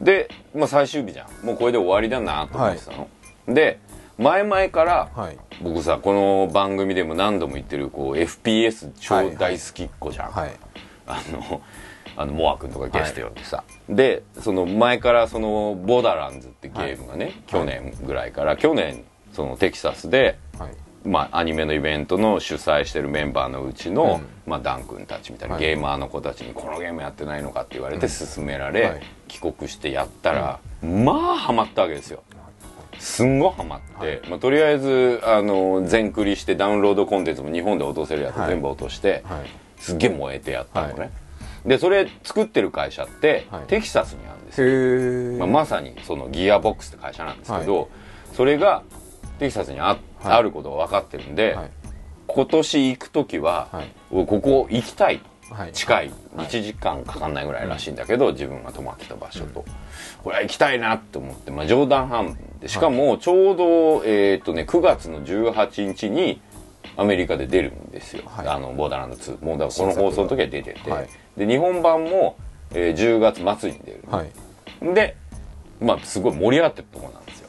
[0.00, 1.46] で、まあ、最終日じゃん。
[1.46, 3.06] もうこれで終わりだなと思ってたの、は
[3.48, 3.78] い、で
[4.18, 10.56] 前々から、はい、僕さこの番組でも何度も言ってるこう FPS 超大好きっ子じゃん、はいはい、
[11.06, 11.62] あの
[12.16, 20.38] あのモア君とかゲスト呼んでさ、はい、でその前からその「ボーダーランズ」ってゲームがね、去年ぐらいから去年そのテキサスで、
[21.04, 32.22] まあ、アニメのイベントの主催してるメンバーのうちの、うん、まあ、ダン君たちみたいなゲーマーの子たちに「このゲームやってないのか?」って言われて勧められ、帰国してやったら、まあハマったわけですよ
[32.98, 39.46] すんごいハマって、はい、まあ、とりあえずあの全クリしてダウンロードコンテンツも日本で落とせるやつ全部落として、はい、
[39.78, 41.10] すっげえ燃えてやったのね、はい、
[41.66, 47.90] でそれ作ってる会社って、テキサスにあるんですよ、まあ、まさにそのギアボックスって会社なんですけど、
[48.32, 48.82] それが
[49.38, 51.56] テキサスにあ,、あることが分かってるんで、
[52.26, 53.68] 今年行く時は、
[54.10, 55.18] ここ行きたい。
[55.18, 55.35] と。
[55.50, 55.72] はい。
[55.72, 56.06] 近い。
[56.34, 59.64] はい1時間かかんないぐらいらしいんだけど、自分が泊まってた場所と、
[60.22, 62.68] これは行きたいなって思って、まあ、冗談半分で。
[62.68, 66.40] しかもちょうど、えっ、とね9月の18日に
[66.96, 68.48] アメリカで出るんですよ、はい。
[68.48, 71.08] あのボーダーランド2もうだからこの放送の時は出てて、はい。
[71.36, 72.36] で日本版も、
[72.72, 74.94] えー10月末に出る、はい。
[74.94, 75.16] で
[75.80, 77.48] まあすごい盛り上がってるところなんですよ。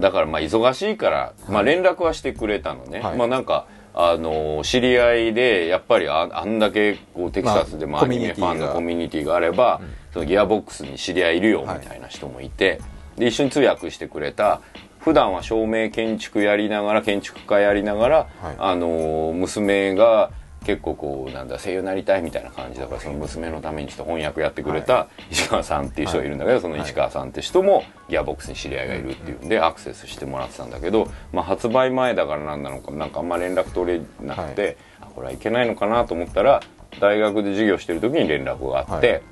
[0.00, 3.16] だからまあ忙しいから、まあ連絡はしてくれたのね、はい。
[3.16, 3.66] まあなんか
[4.00, 9.80] あの知り合いでやっぱりああんだけこうテキサスでもまあアニメファンのココミュニティがあれば、
[10.12, 12.80] そのギアボックスに知り合いいるよみたいな人もいて、
[13.16, 14.60] で一緒に通訳してくれた
[15.00, 18.56] 普段は照明建築やりながら建築家やりながら、はい。
[18.58, 20.30] あの娘が
[20.64, 36.60] 結構こうなんだ声優になりたいみたいな感じだからその娘のためにちょっと翻訳やってくれた石川さんっていう人がいるんだけど、その石川さんって人もギアボックスに知り合いがいるっていうんでアクセスしてもらってたんだけど、まあ、発売前だからなんなのかなんかあんま連絡取れなくて、あこれはいけないのかなと思ったら
[37.00, 39.12] 大学で授業してる時に連絡があって。
[39.12, 39.22] はい。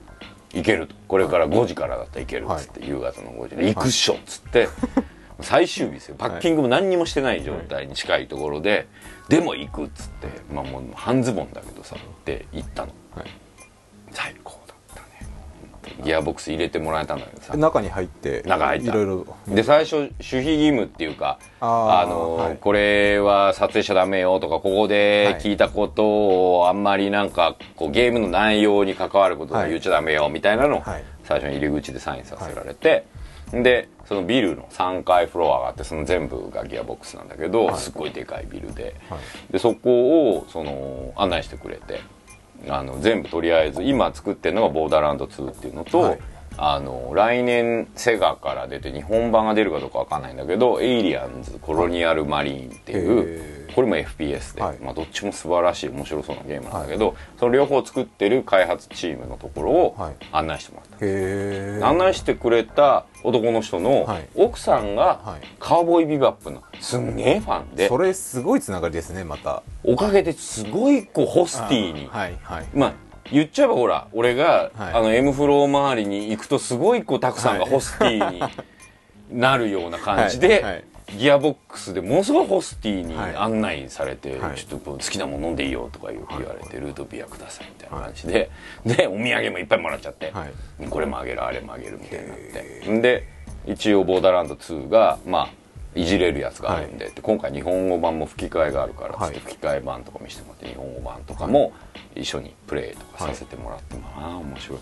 [0.55, 0.95] 行けると。
[1.09, 3.75] これから5時からだったら行けるっつって、夕方の5時で。
[3.75, 4.69] 行くっしょっつって、
[5.41, 6.15] 最終日ですよ。
[6.17, 8.87] パッキングも何にもしてない状態に近いところで、
[9.29, 12.93] でも行くっつって、まあもう半ズボンだけどさって行ったの。
[13.15, 13.27] はい。
[14.13, 16.05] 最高だったね。
[16.05, 17.57] ギアボックス入れてもらえたんだけどさ。
[17.57, 18.91] 中に入って中入った。
[18.93, 22.57] いろいろで最初守秘義務っていうかあーの、はい。
[22.57, 31.05] これは撮影しちゃダメよとかここで聞いたことをあんまりなんかこうゲームの内容に関わることを言っちゃダメよみたいなのをはい。
[31.25, 33.05] 最初に入り口でサインさせられて、
[33.51, 39.53] でそのビルの3階フロアがあってその全部がギアボックスなんだけど、すっごいでかいビルで,、はい。
[39.53, 42.01] でそこをその案内してくれて
[42.69, 46.19] あの全部とりあえず今作ってるのがボーダーランド2っていうのと、はい
[46.59, 54.79] あの来年セガから出て日本版が出るかどうかわかんないんだけど「エイリアンズコロニアルマリーン」っていうこれも FPS で、はい。
[54.79, 60.15] まあ、どっちも素晴らしい面白そうなゲームなんだけど、その両方作ってる開発チームのところをはい。
[60.33, 64.29] 案内してもらった、案内してくれた男の人のはい。
[64.35, 65.47] 奥さんがはい。
[65.59, 69.63] カウボーイビバップのすんげえファンでそれすごいつながりですねまた。
[69.85, 72.67] おかげですごいこうホスティーにはいはい。
[72.73, 74.95] まあ言っちゃえばほら俺が、はい。
[74.95, 77.71] あの M フロー周りに行くとすごいこうたくさんがはい。
[77.71, 80.63] ホスティーになるような感じで、はい。
[80.63, 80.85] はい。
[81.17, 83.37] ギアボックスでものすごいホスティーにはい。
[83.37, 84.57] 案内されて、はい。
[84.57, 88.51] ちょっと好きなもの飲んでいいよとか言われて、ルートビアくださいみたいな感じで、
[88.85, 90.89] でお土産もいっぱいもらっちゃって、はい。
[90.89, 92.91] これもあげるあれもあげるみたいになって。
[92.91, 93.29] んで
[93.67, 95.49] 一応ボーダーランド2がまあ
[95.97, 99.35] いじれるやつがあるんで、で今回日本語版も吹き替えがあるからつはい。
[99.39, 101.73] 吹き替え版とか見せてもらって日本語版とかも
[102.15, 104.79] 一緒にプレイとかさせてもらって、まあ面白い。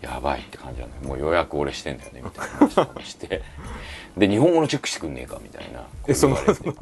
[0.00, 3.42] やばいって感じなんだよもう予約俺してんだよねみたいな話とかもして。
[4.16, 6.36] で日本語のチェックしてくんねえかみたいなえその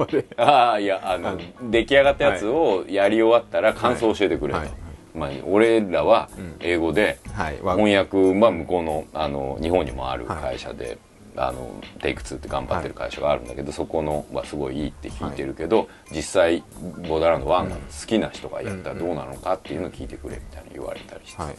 [0.06, 0.26] で。
[0.36, 1.54] ああいやあの、はい。
[1.62, 4.68] 出来上がったやつをやり終わったら感想を教えてくれと、はい。
[4.68, 4.76] はい
[5.16, 6.28] まあ、俺らは
[6.60, 7.18] 英語で
[7.62, 10.98] 翻訳は向こうのあの日本にもある会社で、
[11.36, 16.62] あのテイク2って頑張ってる会社があるんだけど、そこのはすごいいいって聞いてるけど、実際
[17.08, 21.54] ボーダーランド1が好きな人がやったらどうなのかっていうのを聞いてくれみたいに言われたりしつつ、はい。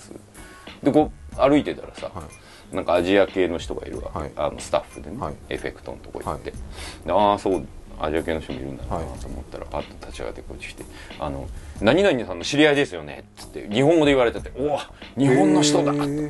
[0.84, 2.24] でこう歩いてたらさ、は
[2.72, 4.32] なんかアジア系の人がいるわけ、はい。
[4.36, 5.36] あのスタッフでね、はい。
[5.50, 6.54] エフェクトのとこ行って、
[7.10, 7.66] ああそう
[8.00, 10.86] アジア系の人もいるんだなはいと思ったら、パッと立ち上がってこっち来て
[11.20, 11.48] 「あの
[11.82, 14.80] 何々さんの知り合いですよね」っつって日本語で言われてて「おお
[15.18, 16.30] 日本の人だ!」とか思。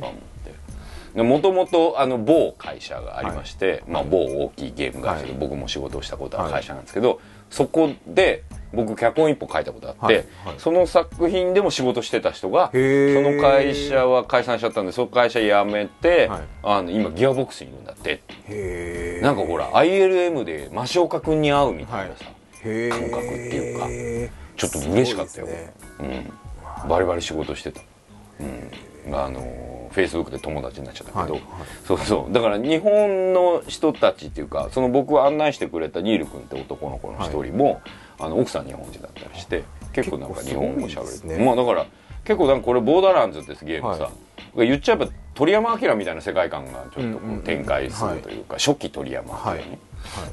[1.22, 5.38] もともとあの某会社がありまして、まあ、某大きいゲーム会社ではい。
[5.38, 10.26] 僕も仕事をしたことある会社なんですけど、そこで僕脚本一本書いたことあって、
[10.58, 16.40] その作品でも仕事してた人がその会社は解散しちゃったんでその会社辞めて、はい。
[16.62, 18.20] あの今ギアボックスにいるんだって。
[18.48, 22.24] へえなんかほら ILM で増岡君に会うみたいなさ、
[22.62, 25.46] 感覚っていうかちょっと嬉しかったよ、
[26.00, 27.80] うん、バリバリ仕事してた、
[28.40, 28.70] うん、
[29.12, 31.42] あのフェイスブックで友達になっちゃったけど、はいはい。
[31.86, 32.32] そうそう。
[32.32, 37.80] だから日本の人たちっていうかその僕を案内してくれたニール君って男の子の一人も、
[38.18, 41.44] あの奥さん日本人だったりして結構なんか日本語喋れて、ね。
[41.44, 41.86] まあだから
[42.24, 44.10] 結構なんかこれボーダーランズってゲームさ、は
[44.56, 46.14] 言っちゃえば鳥山明みたい。
[46.14, 49.78] な世界観がちょっと展開するというか、初期鳥山明ね、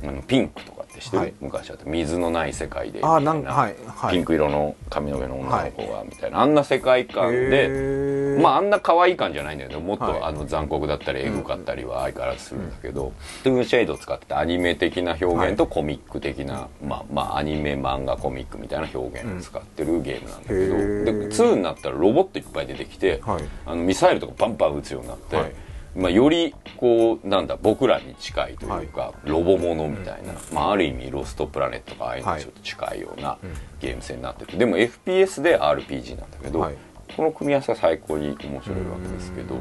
[0.04, 1.34] あのピンクとかってしてる、はい。
[1.42, 4.14] 昔あった水のない世界でみたいあなはいはい。
[4.14, 8.42] ピンク色の髪の毛の女の子がみたいな、あんな世界観へでー。
[8.42, 10.24] まああんな可愛い感じじゃないんだけどもっと、はい。
[10.24, 13.12] あの残酷だったりエグかったりは相変わらずするんだけど、
[13.44, 20.78] トゥーンシェイドを使っててアニメ的な表現とコミック的な、まあまあアニメ漫画コミックみたいな表現を使ってるゲームなんだけど、
[21.20, 23.44] で2になったらロボットいっぱい出てきて、はい。
[23.66, 25.52] あのミサイルとかバンバン撃つようになって、はい
[25.96, 33.38] まあ、よりこうなんだ僕らに近いというか、ロボものみたいな、まあ、ある意味ロストプラネットとかああいうのにちょっと近いような
[33.80, 36.76] ゲーム性になっててでも FPS で RPG なんだけど、はい。
[37.16, 39.56] この組み合わせが最高に面白いわけですけど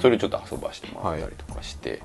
[0.00, 2.00] それをちょっと遊ばしてもらったりとかして、はい、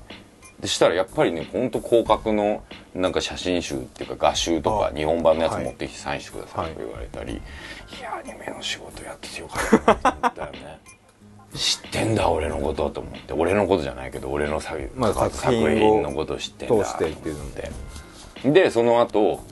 [0.60, 2.62] でしたらやっぱりねほんと広角の
[2.94, 7.40] なんか写真集っていうか画集とか日本版のやつ持ってきてサインしてくださいとか言われたり、はい、
[7.98, 10.93] いやアニメの仕事やっててよかったなと思ったよね
[11.54, 13.32] 知ってんだ俺のことと思って。
[13.32, 17.14] 俺のことじゃないけど俺の作,、まあ、作品のこと知ってんだと思っ
[18.42, 19.42] てでその後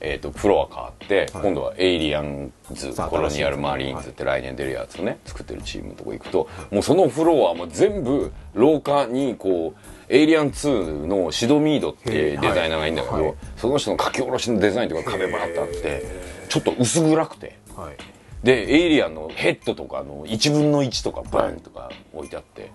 [0.00, 16.04] えーと、フロア変わって、はい、今度はエイリアンズコロニアルマリーンズって来年出るやつをね作ってるチームのとこ行くともうそのフロアも全部廊下にこうエイリアン2のシドミードってデザイナーがいいんだけど、はい、その人の書き下ろしのデザインとか壁バーってあって
[16.48, 17.96] ちょっと薄暗くて、はい、
[18.42, 22.70] でエイリアンのヘッドとかの1分の1とかバンとか置いてあって。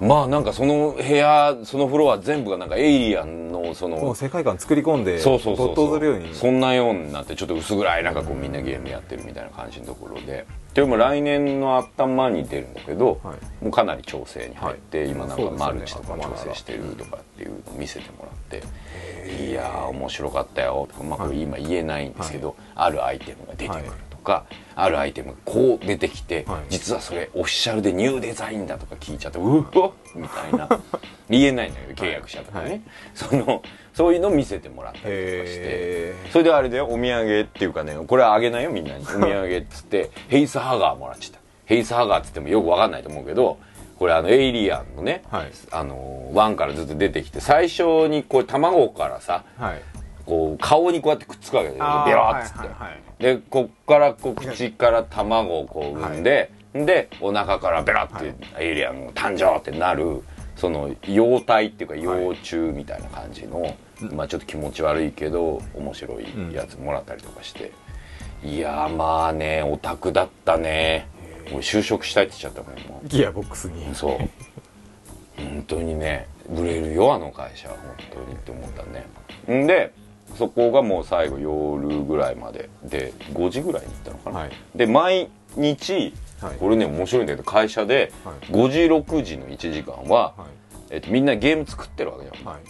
[0.00, 5.94] まあなんかその部屋そのフロア全部がなんかエイリアンのその世界観作り込んでそうそうそうそう。
[5.94, 6.34] するように。
[6.34, 10.46] そんなようになってちょっと薄暗い中こうみんなゲームやってるみたいな感じのところで。
[10.72, 18.62] でも来年の頭に出るんだけど、はい、もうかなり調整に入って、はい、今なんかマルチとか調整してるとかっていうのを見せてもらって。
[19.44, 20.88] いやー面白かったよ。
[20.90, 23.84] とか、まあ、これ今言えないんですけど、あるアイテムが出てくる。
[24.09, 30.68] とかあるアイテムがこう出てきて、はい、実はそれオフィシャルでニューデザインだとか聞いちゃってうわみたいな。
[31.28, 32.80] 言えないんだけど契約者とかね、はい、
[33.14, 33.62] その
[33.94, 36.14] そういうのを見せてもらったりとかして。
[36.32, 39.04] それであれだよお土産っていうかねこれはあげないよみんなに。
[39.06, 41.40] お土産っつってヘイスハガーもらっちゃった。
[41.66, 43.58] ヘイスハガーっつってもよく分かんないと思うけど
[44.00, 49.82] これあのエイリアンのね、はい、あのワンからずっと出てきて最初にこう卵からさ、はい、
[50.26, 53.00] こう顔にこうやってくっつくわけでビローっつって、はいはいはい。
[53.22, 60.22] でこっからこう口から卵をこう産んで、はい、でお腹からベラってエイリアンが誕生ってなる
[60.56, 63.76] その幼体っていうか幼虫みたいな感じの、はい、
[64.14, 67.72] まあちょっと気持ち悪いけど面白いやつもらったりとかして、
[68.44, 71.08] うん、いやまあねオタクだったね。
[71.52, 73.92] 俺就職したいって言っちゃったもんもうギアボックスに。
[73.94, 74.18] そう。
[75.36, 77.76] 本当にね売れるよあの会社は。
[77.76, 78.82] 本当にって思った
[79.52, 79.62] ね。
[79.62, 79.92] んで
[80.36, 88.12] そこがもう最後夜ぐらいまでで5時ぐらいに行ったのかな、はい、で毎日、はい、これね面白いんだけど会社で
[88.50, 90.46] 5時6時の1時間は、は
[90.90, 92.60] い、えっと、みんなゲーム作ってるわけじゃん、はい。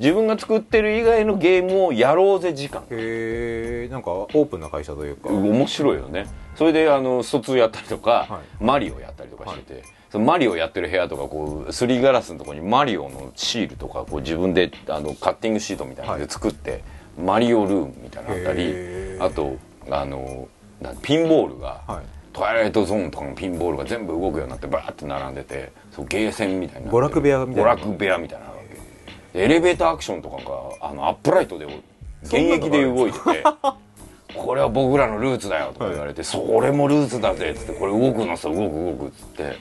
[0.00, 2.82] 自分が作ってる以外のゲームをやろうぜ時間。
[2.90, 5.28] へえんかオープンな会社というか。
[5.28, 6.26] 面白いよね。
[6.56, 16.84] それであの疎通やったりとか、はい、マリオやったりとかしてて、そのマリオやってる部屋とかこうすりガラスのところにマリオのシールとかこう自分であのカッティングシートみたいなので作って、
[17.18, 18.74] マリオルームみたいなのあったり
[19.20, 19.56] あと
[19.90, 20.48] あの
[21.02, 26.90] ピンボールが、はい、トワイライトゾーンとかのピンボールが全部動くようになってバーって並んでてそうゲーセンみたいな。
[26.90, 27.74] 娯楽部屋みたいな。
[27.74, 28.52] 娯楽部屋みたいなわ
[29.32, 29.40] け。
[29.40, 31.66] エレベーターアクションとかがあのアップライトで
[32.24, 33.44] 現役で動いてて
[34.34, 39.56] これは僕らのルーツだよとか言われて、はい、それもルーツだぜっつってこれ動くのさ動く動くっつって。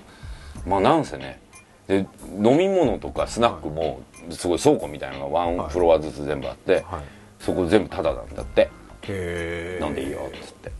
[0.65, 1.39] まあなんせね
[1.87, 6.83] で飲み物とかスナックもすごい倉庫みたいなのがワンフロアずつ全部あって、はい
[7.43, 8.69] そこ全部タダなんだって。
[9.81, 10.71] 飲んでいいよっつって。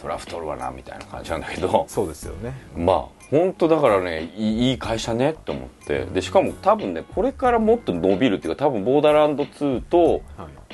[0.00, 1.84] そりゃ太るわなみたいな感じなんだけど。
[1.88, 2.52] そうですよね。
[2.76, 6.04] まあ本当だからねいい会社ねって思って。
[6.06, 10.22] でしかも多分ねこれからもっと伸びるっていうか多分ボーダーランド2と、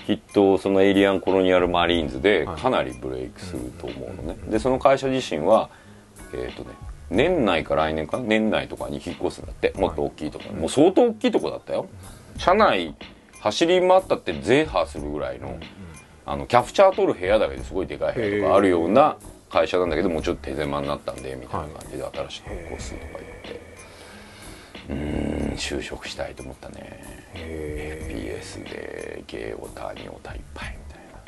[0.06, 5.70] きっとそのエイリアンコロニアルマリーンズでかなりブレイクすると思うのね、でその会社自身は
[6.34, 6.74] えっ、ー、とね
[7.08, 9.72] 年内か来年か年内とかに引っ越すんだって。
[9.76, 10.44] もっと大きいとこ。
[10.50, 11.86] ろ、もう相当大きいとこだったよ。
[12.36, 12.94] 社内
[13.42, 15.58] 走り回ったってゼーハーするぐらいの,、
[16.24, 19.16] あのキャプチャー取る部屋だけですごいでかい部屋とかあるような
[19.50, 23.72] 会社なんだけどもうちょっと手狭になったんでみたいな感じで新しく引っ越すとか言って。
[24.90, 26.98] うん就職したいと思ったね。
[27.34, 31.20] FPS でゲーオタニオタいっぱいみたいな。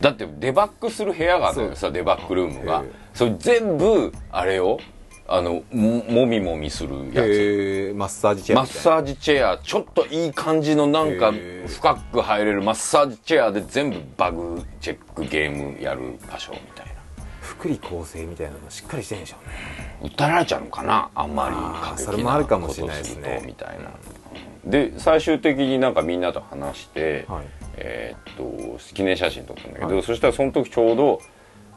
[0.00, 2.84] だってデバッグする部屋があるのよさデバッグルームが。
[3.12, 4.78] それ全部あれよ
[5.28, 7.94] あのもみもみするやつ。
[7.96, 11.32] マッサージチェアマッサージチェアちょっといい感じのなんか
[11.66, 16.92] 深く入れるマッサージチェアで全部バグチェックゲームやる場所みたいな。
[17.40, 19.36] 福利厚生みたいなのしっかりしてんでしょ
[20.02, 20.12] うね。
[20.14, 23.42] 訴えられちゃうのかなあんまり過激なそれもあるかもしれないですね。
[23.46, 23.90] みたいな、
[24.64, 27.44] で最終的になんかみんなと話して、はい、
[27.76, 31.20] えー、っと記念写真撮ったんだけど、はい、そしたらその時ちょうど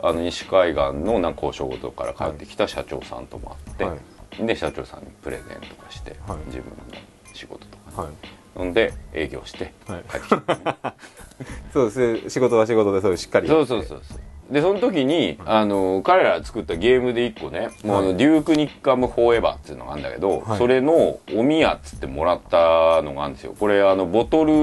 [0.01, 3.95] あの西海岸のなんか交渉事から帰ってきた社長さんとも会って、は
[4.39, 6.75] い、で社長さんにプレゼンとかして、はい、自分の
[7.33, 8.09] 仕事とか、は
[8.63, 10.95] い、んで営業して帰ってきた、
[11.73, 14.19] そうです仕事は仕事でそれしっかりそうそうそうそう。
[14.51, 23.55] でその時に、あの彼ら作ったゲームで1個ね、もうあのデュークニッカム・フォーエバーっていうのがあるんだけど、それのおみやっつってもらったのがあるんですよ。
[23.59, 24.53] これあのボトル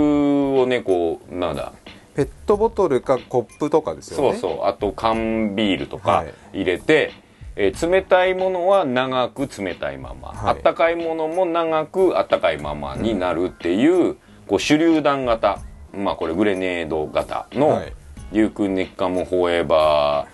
[0.61, 1.73] をねこうなんだ
[2.15, 4.33] ペットボトルかコップとかですよね。
[4.33, 4.67] そうそう。
[4.67, 7.13] あと缶ビールとか入れて、はい、
[7.57, 10.51] えー冷たいものは長く冷たいまま、はい。
[10.51, 15.61] あったかいものも長くあったかいままになるっていう,、こう手榴弾型
[15.93, 17.93] まあこれグレネード型の、はい。
[18.33, 20.29] リューク・ネッカム・フォーエバー、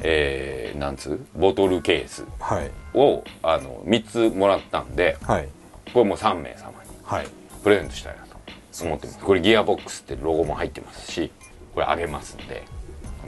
[0.00, 1.20] えーなんつう？
[1.38, 2.70] ボトルケースはい。
[2.94, 5.48] をあの3つもらったんではい。
[5.92, 7.26] これもう3名様にはい。
[7.62, 8.23] プレゼントしたいなと
[8.82, 9.18] 思ってます。
[9.20, 11.30] これギアボックスってロゴも入ってますし
[11.74, 12.64] これあげますんで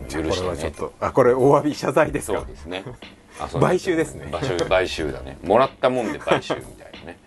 [0.09, 0.42] 許こしてね。
[0.42, 2.38] れはちょっとあこれお詫び謝罪ですか？
[2.38, 2.85] そうですね。
[3.38, 4.28] あそう買収ですね。
[4.32, 5.38] 買収買収だね。
[5.44, 7.18] もらったもんで買収みたいなね。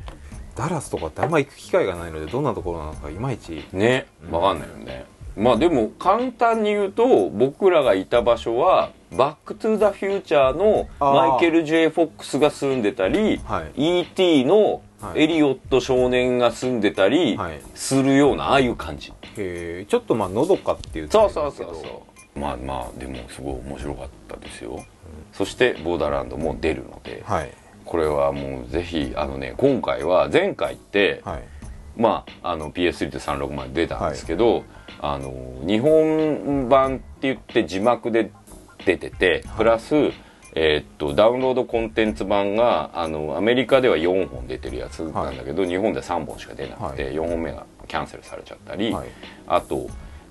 [0.56, 3.66] ダラスとかってあんま行く機会がないのでどんなところなのかいまいち。
[3.72, 5.06] ねわかんないよね、
[5.38, 10.22] まあでも簡単に言うと僕らがいた場所はバックトゥザフュー。
[10.22, 14.00] チャーのマイケル・ J・ フォックスが住んでたり、はい。
[14.00, 14.46] E.T.
[14.46, 14.80] のはい
[15.16, 17.62] エリオット少年が住んでたりはい。
[17.76, 19.14] するようなああいう感じ。
[19.38, 19.90] へー。
[19.90, 22.04] ちょっとまあのどかっていうそうそうそうそ
[22.36, 22.40] う。
[22.40, 24.84] まあまあでもすごい面白かったですよ、
[25.34, 27.52] そしてボーダーランドも出るので、はい。
[27.86, 31.44] これはもうぜひあのね今回は前回って、はい。
[31.98, 34.64] まあ、あの PS3 と36まで出たんですけど、
[35.02, 35.34] あの
[35.66, 38.32] 日本版って言って字幕で
[38.86, 40.12] 出ててプラス、
[40.56, 47.14] えーっとダウンロードコンテンツ版があのアメリカでは4本出てるやつなんだけど、日本では3本しか出なくて、はい。
[47.14, 49.08] 4本目がキャンセルされちゃったり、はい。
[49.48, 49.88] あと,、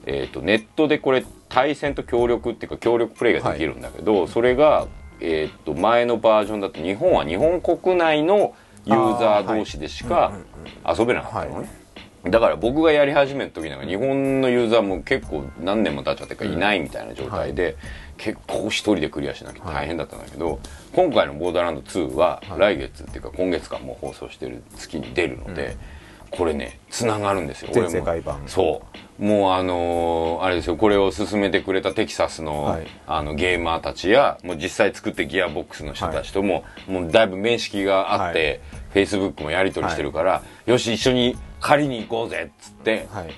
[0.06, 4.86] えーっとネットでこれ対戦と協力っていうか協力プレイができるんだけど、それが、
[5.20, 8.54] えーっと前のバージョンだと日本は日本国内の
[8.84, 10.32] ユーザー同士でしか
[10.86, 11.68] 遊べなかったのね。
[12.24, 17.76] だから僕がやり始めた時なんか日本のユーザーも結構何年も経っちゃってからいないみたいな状態で、
[18.18, 20.60] 結構一人でクリアしなきゃ大変だったんだけど、
[20.92, 25.76] 今回の「ボーダーランド2」は来月っていうか今月間もう放送してる月に出るので、
[26.30, 28.42] これねつながるんですよ全俺も世界版。
[28.46, 28.82] そ
[29.20, 29.24] う。
[29.24, 32.86] もうあのーあれですよこれを進めてくれたテキサスの,、はい。
[33.06, 38.60] あのゲーマーたちやもう実際作ってギアボックスの人たちとも、もうだいぶ面識があって、
[38.92, 43.34] フェイスブックもやり取りしてるから、よし一緒に借りに行こうぜっつって、はい。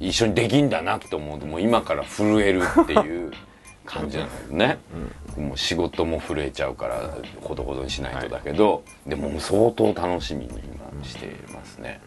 [0.00, 3.32] 一緒にできんだなって思うともう今から震えるっていう
[3.90, 4.78] 感じなんだけどね、
[5.36, 10.60] もう仕事も震えちゃうからほどほどにしないとだけど、でももう相当楽しみに
[10.92, 12.00] 今してますね、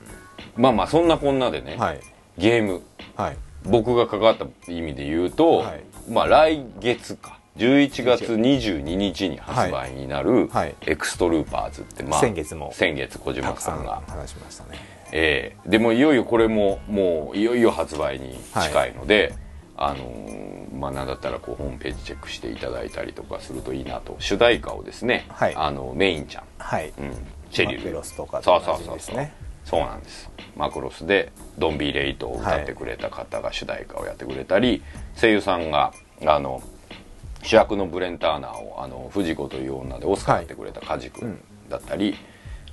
[0.56, 2.00] まあまあそんなこんなでね、はい。
[2.38, 2.82] ゲーム。
[3.15, 3.38] はい。
[3.65, 5.84] 僕が関わった意味で言うと、はい。
[6.10, 10.76] まあ来月か11月22日に発売になる、はい。
[10.82, 12.72] エクストルーパーズって、まあ、先月も。
[12.74, 14.02] 先月小島さんが。
[14.08, 14.80] 話しましたね。
[15.12, 15.69] ええ。
[15.69, 19.34] でもいよいよこれももういよいよ発売に近いので、
[19.76, 24.16] あのーまあなんだったらこうホームページチェックしていただいたりとかするといいなと。
[24.20, 25.56] 主題歌をですね、はい。
[25.56, 26.94] あのメインちゃん、はい。
[26.98, 27.14] うん、
[27.52, 29.28] チェリルマクロスとかと同そうそうそうそう、
[29.66, 30.30] そうなんです。
[30.56, 34.84] マクロスで「ドンビーレイト」を歌ってくれた方が主題歌をやってくれたり、
[35.16, 35.94] 声優さんが
[36.26, 36.62] あの
[37.44, 42.16] 主役のブレン・ターナーをあの藤子という女でオスカーやってくれた梶君だったり、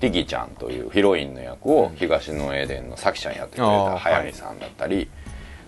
[0.00, 5.08] ティキちゃんというヒロインの役を東のエデンのサキちゃんやってくれた早見さんだったり、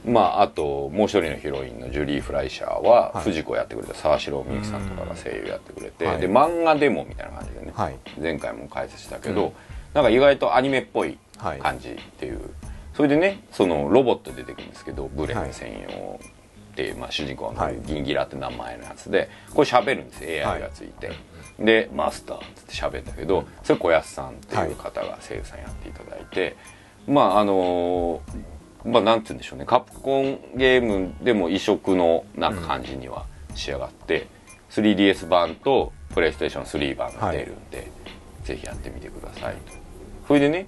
[0.05, 3.25] まああともう一人のヒロインのジュリー・フライシャーははい。
[3.25, 6.21] 藤子やってくれた沢城みゆきさんとかが声優やってくれて、はい。
[6.21, 7.97] で漫画デモみたいな感じでね、はい。
[8.21, 9.53] 前回も解説したけど、
[9.95, 12.41] なんか意外とアニメっぽいはい感じっていう、
[12.95, 16.21] それでねそのロボット出てくるんですけどブレン専用
[16.73, 17.79] っていう、まあ、主人公のはい。
[17.85, 21.13] ギンギラって名前のやつでこれ喋るんですよ AI がついて、
[21.59, 26.57] でマスターっつって喋ったけどそれ小安さんっていう方が声優さんやっていただいて、
[27.07, 28.21] まああの
[28.85, 29.65] まあなんて言うんでしょうね。
[29.65, 34.27] カプコンゲームでも異色のなんか感じには仕上がって、
[34.71, 37.91] 3DS 版とプレイステーション3版が出るんで、
[38.45, 39.73] ぜひやってみてくださいと。
[40.29, 40.67] それでね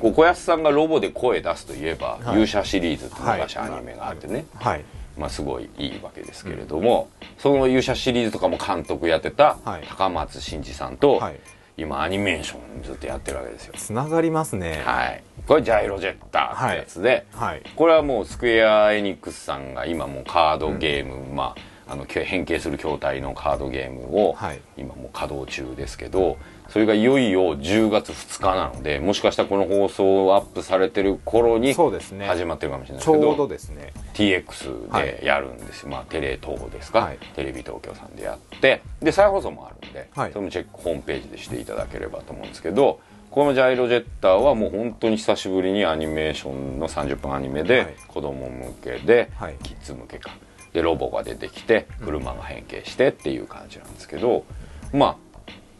[0.00, 2.20] 小安さんがロボで声出すといえば、はい。
[2.32, 4.84] 勇者シリーズって昔はいアニメがあってね、はい。
[5.16, 9.86] まあ、すごいいいわけですけれども、その勇者シリーズとかも監督やってたはい。
[9.88, 11.38] 高松真嗣さんと、はい。
[11.76, 13.74] 今アニメーションずっとやってるわけですよ。
[13.76, 14.82] つながりますね。
[14.84, 17.62] はいこれジャイロジェッターってやつで、はい。
[17.76, 24.60] これはもうスクエア・エニックスさんが今もうカードゲーム、まああの変形する筐体のカードゲームをはい。
[24.78, 26.38] 今もう稼働中ですけど
[26.70, 33.92] それがいよいよ10月2日なのでもしかしたらこの放送をアップされてる頃に始まってるかもしれないですけどちょうどですね。
[34.14, 37.18] TX でやるんですよ、まあテレ東ですか、はい。
[37.36, 38.80] テレビ東京さんでやって。
[39.02, 40.32] で再放送もあるんで、はい。
[40.32, 42.98] それもチェックホームページでしていただければと思うんですけど
[43.34, 47.68] このジャイロジェッターはもう本当に久しぶりにアニメーションの30分アニメはい。
[47.68, 49.56] で子供向けで、はい。
[49.60, 50.30] キッズ向けか。
[50.72, 54.44] でロボが出てきて車が変形してっていう感じなんですけど、
[54.92, 55.18] ま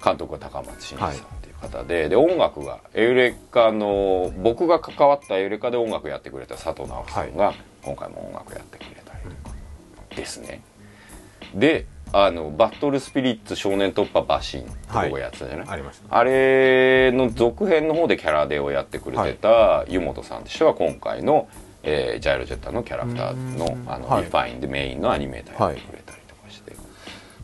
[0.03, 9.57] あ監督は高松真嗣さんっていう方で,、で音楽がエウレカの僕が関わったエウレカで音楽やってくれた佐藤直樹さんが今回も音楽やってくれたりとか
[10.17, 10.61] ですね。
[11.55, 11.87] で
[12.17, 21.49] あのバトルスピリッツ少年突破バシンってとこやってたじゃない、ありましたあれの続編の方でキャラデをやってくれてた湯本さんとしては今回の、
[21.83, 24.23] えージャイロジェッターのキャラクターのあの、はい。
[24.23, 26.77] リファインでメインのアニメーターやってくれたりとかして、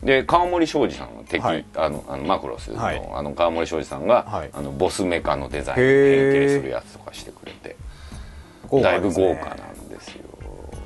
[0.03, 1.65] で川森庄司さんが敵、はい。
[1.75, 3.09] あのあのマクロスの,、はい。
[3.13, 4.49] あの川森庄司さんが、はい。
[4.53, 5.85] あのボスメカのデザイン変
[6.31, 7.75] 形するやつとかしてくれて。
[8.81, 10.23] だいぶ豪華なんですよ。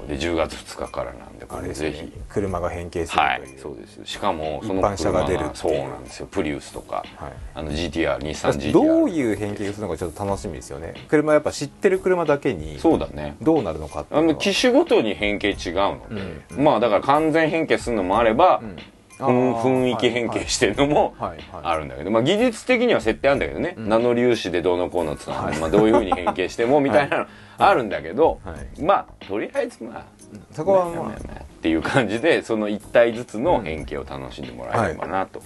[0.08, 2.14] で10月2日からなんでこあれですねれぜひ。
[2.30, 6.28] 車が変形するとはいいう、そうですしかもその一般車が出るそうなんですよ。
[6.28, 7.34] プリウスとか、はい。
[7.54, 10.94] あの GTR 日産 GTR どういう変形がするのかちょっと楽しみですよね。
[11.08, 13.36] 車やっぱ知ってる車だけにそうだね。
[13.42, 18.76] どうなるのかってあの機種ごとに変形違うので、まあだから完全変形するのもあれば、ん。
[19.18, 21.16] ふん雰囲気変形してるのも
[21.64, 27.28] あるんだけど、まあ技術的には設定あるんだけどね、ナノ粒子でどうのこうのっつうのは、まあどういうふうに変形してもみたいなの
[27.58, 28.82] あるんだけど、はい。
[28.82, 30.06] まあとりあえずまあ
[30.52, 35.42] そこはままあっていう感じでその1体ずつの変形を楽しんでもらえればなと、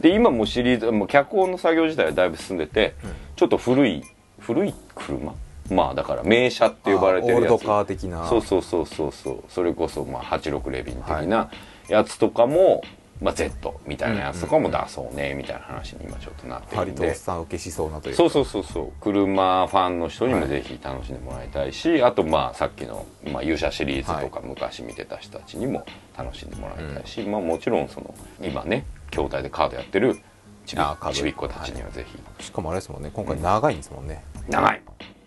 [0.00, 2.94] で今もうシリーズもう脚本の作業自体はだいぶ進んでて、
[3.36, 4.02] ちょっと古い
[4.38, 5.34] 古い車？
[5.70, 7.42] まあだから名車って呼ばれてるやつ。
[7.42, 8.26] オールドカー的な。
[8.28, 9.44] そうそうそうそうそう。
[9.48, 11.50] それこそまあ86レビン的な
[11.88, 12.82] やつとかも、
[13.20, 17.14] まあ、Z みたいなやつとかも出そうねみたいな話に今ちょっとなってるんで。
[17.14, 18.16] さん受けしそうなというか。
[18.16, 18.92] そうそうそうそう。
[19.00, 25.84] 車ファンの人にもぜひ楽しんでもらいたいし、あとまあさっきの、まあ、勇者シリーズとか昔見てた人たちにも
[26.16, 30.18] 楽しんでもらいたいし、まあ、もちろんその今ね筐体でカードやってる
[30.66, 30.82] ちび
[31.14, 32.06] ちびっ子たちにはぜ
[32.38, 33.10] ひ、しかもあれですもんね。
[33.12, 34.80] 今回長いんですもんね、長い。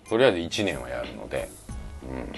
[0.07, 1.49] とりあえず1年はやるので、
[2.03, 2.33] うん、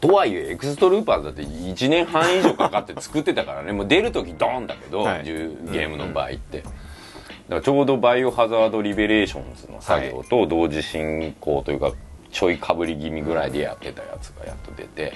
[0.00, 3.72] とはいえエクストルーパーズだって1年半以上かかって作ってたからね。
[3.72, 5.24] もう出る時ドーンだけど、はい。
[5.24, 6.74] ゲームの場合って、だか
[7.48, 11.92] らちょうどバイオハザードリベレーションズの作業と同時進行というか
[12.30, 15.12] ちょいかぶり気味ぐらいでやってたやつがやっと出て。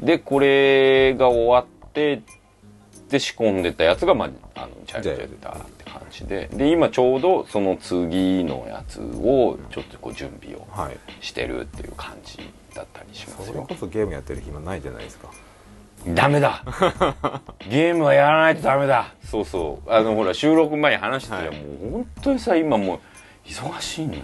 [0.00, 2.22] でこれが終わって
[3.08, 6.48] で仕込んでたやつが、まあ、あのチャイルドジェッターって感じで。
[6.52, 10.96] で今ちょうどその次のやつをちょっとこう準備をはい。
[11.20, 12.38] してるっていう感じ
[12.78, 13.44] だったりしますよ。
[13.46, 15.28] それこそゲームやってる暇ないじゃないですか。
[16.14, 16.62] ダメだ。
[17.68, 19.12] ゲームはやらないとダメだ。
[19.24, 19.90] そうそう。
[19.92, 21.60] あのほら収録前に話してたよ、はい。
[21.60, 22.98] もう本当にさ今もう
[23.48, 24.20] 忙しいのよ。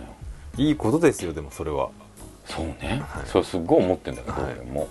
[0.56, 1.88] いいことですよでもそれは。
[2.46, 4.52] そうね、そうすっごい思ってんだけど、はい。
[4.52, 4.80] 俺も。
[4.80, 4.88] はい。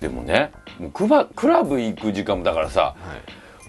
[0.00, 2.96] でもねもうクバクラブ行く時間もだからさは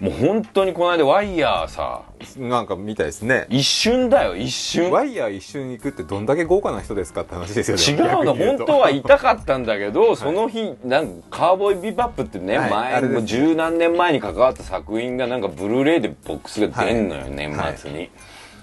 [0.02, 2.02] もう本当にこの間ワイヤーさ
[2.36, 3.46] いなんかみたいですね。
[3.48, 4.90] 一瞬だよ一瞬。
[4.90, 8.04] ワイヤー一緒に行くってどんだけ豪華な人ですかって話ですよね。
[8.04, 12.94] 違うの本当は痛かったんだけど、その日なんかカーボーイビバップってね、はい。
[12.94, 18.10] あ前れですもう十何年前に関わった作品がなんかブルーレイでボックスが出んのよ、年末に、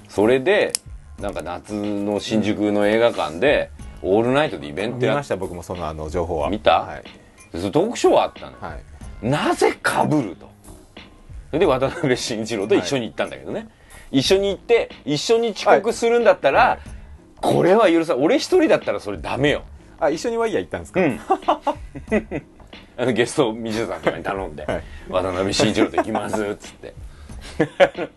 [0.09, 0.73] それで
[1.21, 3.71] なんか夏の新宿の映画館で、
[4.01, 6.49] オールナイトでイベントやっ見ました僕もそのあの情報は。
[6.49, 6.81] 見た？
[6.81, 7.03] はい、
[7.61, 10.48] てトークショーあったのよ、はい、なぜかぶると？
[11.49, 13.67] それで渡辺慎一郎と一緒に行ったんだけどね、
[14.11, 16.79] 一緒に行って一緒に遅刻するんだったら、はい。
[17.41, 19.63] これは許さ俺一人だったらそれダメよ。
[19.99, 21.19] あ一緒にワイヤー行ったんですか、うん。
[22.97, 24.83] あのゲスト水田さんとかに頼んで、はい。
[25.09, 26.93] 渡辺慎一郎と行きますっつって。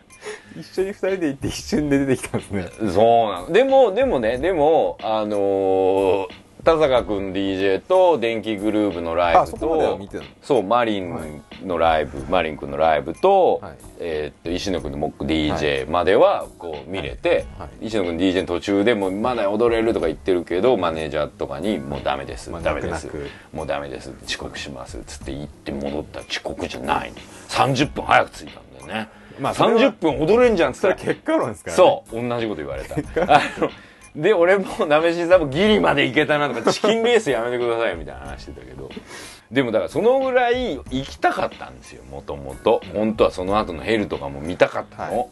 [0.58, 2.68] 一緒に二人で行って一瞬で出てきたんですね。
[2.92, 3.52] そうなの。
[3.52, 6.28] でもでもねでもあのー
[6.64, 9.98] 田坂君 DJ と電気グルーヴのライブと
[10.42, 13.76] そうマリンのライブ、マリン君のライブと,、はい。
[13.98, 17.86] えーっと石野君のモック DJ まではこう見れて、はい。
[17.86, 23.08] 石野君 DJ の途中でもまだ踊れるとか言ってるけどマネージャーとかに「もうダメです、まあダメです
[23.52, 27.16] もうダメです遅刻します」っつって言って戻ったら遅刻じゃないの。
[27.48, 29.08] 30分早く着いたんだよね、
[29.40, 32.94] まあそれは30分踊れんじゃんっつったら結果論ですから、ね、そう同じこと言われた
[34.14, 38.90] で俺もなめしさんもギリまでいけたなとかチキンレースやめてくださいみたいな話してたけど。
[39.50, 42.80] でもだからそのぐらい行きたかったんですよもともと。
[42.94, 45.30] 本当はその後のヘルとかも見たかったの、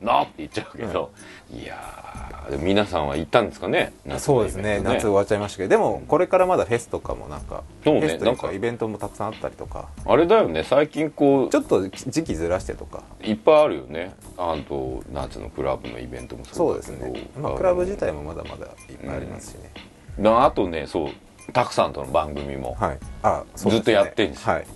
[0.00, 1.10] なって言っちゃうけど、
[1.52, 3.92] いやー皆さんは行ったんですかね？
[4.04, 4.80] 夏のそうですね。
[4.82, 5.68] 夏終わっちゃいましたけど。
[5.70, 8.48] でもこれからまだフェスとかもなんかそうねフェスというなんか。
[8.48, 9.88] かイベントもたくさんあったりとか。
[10.06, 11.50] あれだよね最近こう。
[11.50, 13.02] ちょっと時期ずらしてとか。
[13.22, 14.14] いっぱいあるよね。
[14.36, 19.70] あと夏のクラブのイベントもそそうですね、まあ、クラブ自体もまだまだいっぱいありますしね、
[20.16, 22.76] なあとねそうたくさんとの番組も。
[22.78, 22.98] はい。
[23.22, 23.70] あね。
[23.70, 24.66] ずっとやってんですよはい。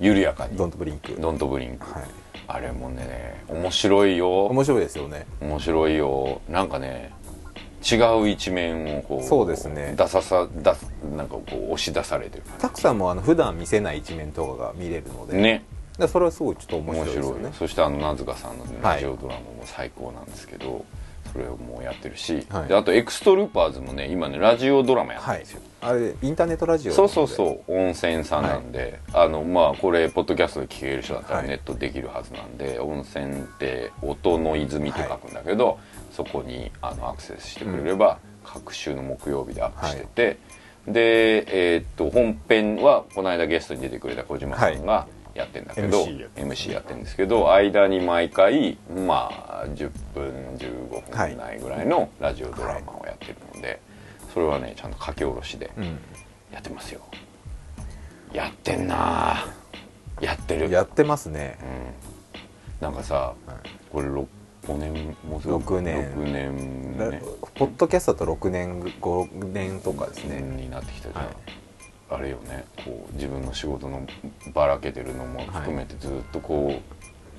[0.00, 0.56] 緩やかに。
[0.56, 1.14] ドントブリンク。
[1.20, 2.04] ドントブリンク、はい
[2.46, 4.46] あれもね面白いよ。
[4.46, 5.26] 面白いですよね。
[5.40, 6.40] 面白いよ。
[6.48, 7.12] なんかね
[7.90, 9.94] 違う一面をこうそうですね。
[9.96, 12.44] 出ささ出すなんかこう押し出されてる。
[12.58, 15.64] たくさんもあの普段見せない一面とかが見れるので、ね。
[15.98, 17.52] でそれはすごいちょっと面面白いですよね。
[17.58, 20.84] そしてあの名塚さんのラジオドラマも最高なんですけど、
[21.32, 22.68] それをもうやってるし、はい。
[22.68, 31.48] であとエクストルーパーズもね今ねラジオドラマやってるんですよ、あれインターネットラジオそうそうそう音泉さんなんで、あのまあこれポッドキャストで聞ける人だったらはい。
[31.48, 35.78] ネットできるはずなんで、音泉って音の泉って書くんだけど、
[36.12, 40.38] そこにあのアクセスしてくれれば、各週の木曜日でアップしてて、
[40.86, 49.30] でえーっと本編はこの間ゲストに出てくれた小島さんがやってんだけど、MC やって MC やってるんですけど間に毎回ま
[49.62, 53.80] あ10分15分ないぐらいのラジオドラマをやってるので、
[54.34, 55.84] それはねちゃんと書き下ろしでうん。
[56.52, 57.00] やってますよ。
[58.32, 59.46] やってんなあ
[60.20, 60.70] やってる。
[60.70, 61.56] やってますね。
[62.80, 63.34] うん、なんかさ、
[63.92, 64.26] これ6
[64.66, 66.14] 5年もうすぐ六年。
[66.14, 67.22] 6年だね
[67.54, 71.34] ポッドキャストだと6年5年とかですね、になってきたじゃん、はい。
[72.10, 72.64] あれよね。
[72.84, 74.06] こう自分の仕事の
[74.52, 76.80] ばらけてるのも含めてずっとこ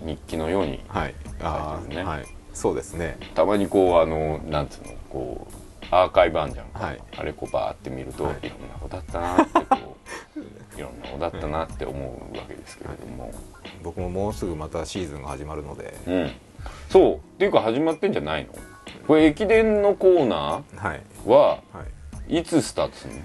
[0.04, 1.16] う日記のようにはい。
[1.41, 2.10] あ書いてるね。
[2.10, 2.26] あはい。
[2.54, 3.18] そうですね。
[3.34, 6.68] たまにこうあのなんつうのこうアーカイブあんじゃん。
[6.68, 7.00] か、はい。
[7.18, 8.48] あれこうバーって見ると、はい。
[8.48, 9.98] い、ろんなことあったなってこ
[10.38, 10.40] う
[10.78, 12.00] いろんなことあったなって思
[12.34, 13.32] うわけですけれども、
[13.84, 15.94] 僕ももうすぐまたシーズンが始まるので。
[16.08, 16.32] うん。
[16.90, 17.16] そう。
[17.16, 18.54] っていうか始まってんじゃないの？
[19.08, 20.62] これ駅伝のコーナは
[20.96, 21.02] い。
[21.26, 21.60] ーはは
[22.28, 22.40] い。
[22.40, 23.20] いつスタートするの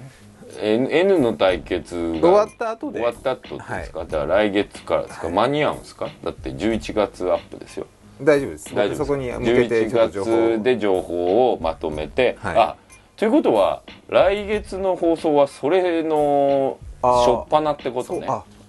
[0.61, 2.99] ？N, N の対決が終わった後で。
[3.01, 6.09] 終わった後ですか、だから来月からですか、間に合うんですか？
[6.25, 7.87] だって11月アップですよ
[8.23, 8.75] 大丈夫です。
[8.75, 12.57] 大丈夫そこに向けてちょっと情報11月で情報をまとめて、はい。
[12.57, 12.77] あ
[13.16, 18.27] ということは来月の放送はそれの初っ端ってことね。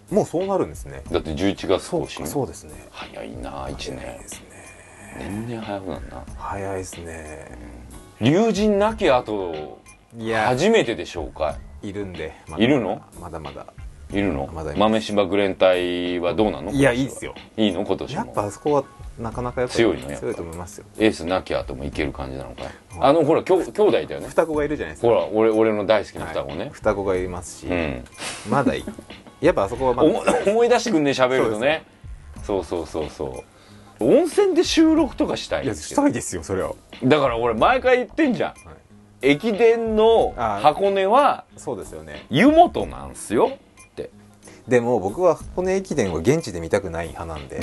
[0.10, 1.04] もうそうなるんですね。
[1.10, 2.28] だって11月更新。
[2.28, 2.72] そうですね。
[2.92, 4.00] 早いな1年。
[4.00, 4.48] 早いですね。
[5.20, 6.24] 年々早くなるな。
[6.38, 7.58] 早いですね。
[8.20, 9.80] 龍神なき後
[10.18, 10.48] いや。
[10.48, 11.94] 初めてでしょうかい。
[11.94, 13.02] るんでまいるの？
[13.20, 13.68] まだまだ
[14.14, 14.50] いるの？
[14.54, 16.72] まだいます豆柴グレン隊はどうなの？
[16.72, 17.34] いやいいですよ。
[17.58, 17.86] いいの。
[17.86, 18.84] 今年やっもぱあそこは
[19.20, 20.20] なかなかやっぱ強いのやっぱ。
[20.20, 20.86] 強いと思いますよ。
[20.98, 22.66] エースなき後もいける感じなのかい。
[23.00, 24.28] あのほらきょ兄弟だよね。
[24.28, 25.08] 双子がいるじゃないですか。
[25.08, 26.34] ほら俺俺の大好きなはい。
[26.34, 27.68] 双子ね、双子がいますし。
[27.68, 28.04] うん。
[28.50, 28.86] まだいい。
[29.42, 31.84] やっぱあそこはま思だ思い出してくんね喋るとね。
[32.44, 33.44] そうそうそうそ
[34.00, 34.04] う。
[34.04, 35.64] 温泉で収録とかしたい。
[35.64, 36.74] いやんですよしたいですよそれは。
[37.04, 38.54] だから俺毎回言ってんじゃん、
[39.22, 42.26] 駅伝の箱根はそうですよね。
[42.32, 43.60] 湯本なんすよ
[44.68, 47.62] でも僕は箱根駅伝は現地で見たくない派なんで。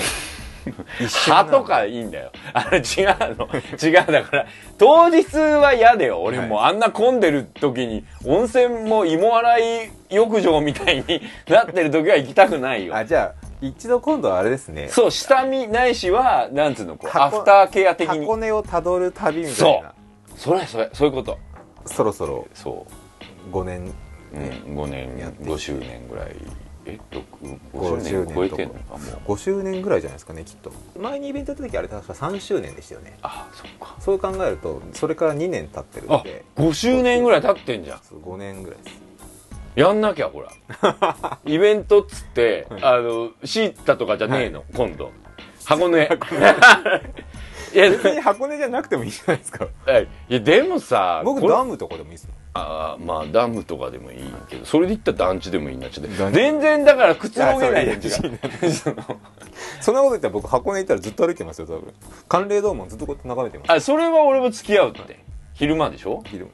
[1.01, 2.31] 一緒歯とかいいんだよ。
[2.53, 3.49] あれ違うの。
[3.83, 4.47] 違うだから
[4.77, 6.67] 当日は嫌だよ俺も。
[6.67, 12.97] あんな混んでる時に温泉も芋洗い浴場みたいに なってる時は行きたくないよ。
[12.97, 14.89] あじゃあ一度今度はあれですね。
[14.89, 18.21] そう下見ないしはなんつうのこうア箱フターケア的に。
[18.21, 19.85] 箱根をたどる旅みたいそう。
[19.85, 19.95] な
[20.37, 21.39] それそれそういうこと。
[21.87, 22.87] そろそろそ
[23.51, 23.93] 5年
[24.33, 24.37] う、
[24.69, 26.37] うん、5年やって5周年ぐらい
[26.89, 29.33] え六5 5周年超えてんのとかもう。
[29.33, 30.73] 5周年ぐらいじゃないですかねきっと。
[30.99, 33.19] 前にイベントやった時あれ確か3周年でしたよね。
[33.23, 33.97] あそっか。
[34.01, 37.99] そう考えるとそれから2年経ってるんあで5周年ぐらい経ってんじゃん。
[37.99, 39.09] 5年ぐらいです。
[39.77, 41.39] やんなきゃほら。
[41.45, 45.13] イベントっつって、あのシータとかじゃねえの、今度。
[45.65, 46.09] 箱根。
[47.75, 49.67] いや別に箱根じゃなくてもいいじゃないですか。
[50.29, 56.35] いやでもさ僕ダムとかでもいいですよあーまあダムとかでもいいけどそれで言ったら団地でもいいなっちゃって団地。
[56.37, 58.39] 全然だからくつろげないいやじゃん違う
[59.81, 61.93] そんなこと言ったら僕箱根行ったらずっと歩いてますよ多分。
[62.29, 63.73] 寒冷ドームをずっとこうやって眺めてます。
[63.73, 65.19] あそれは俺も付き合うって。
[65.55, 66.23] 昼間でしょ？
[66.27, 66.47] 昼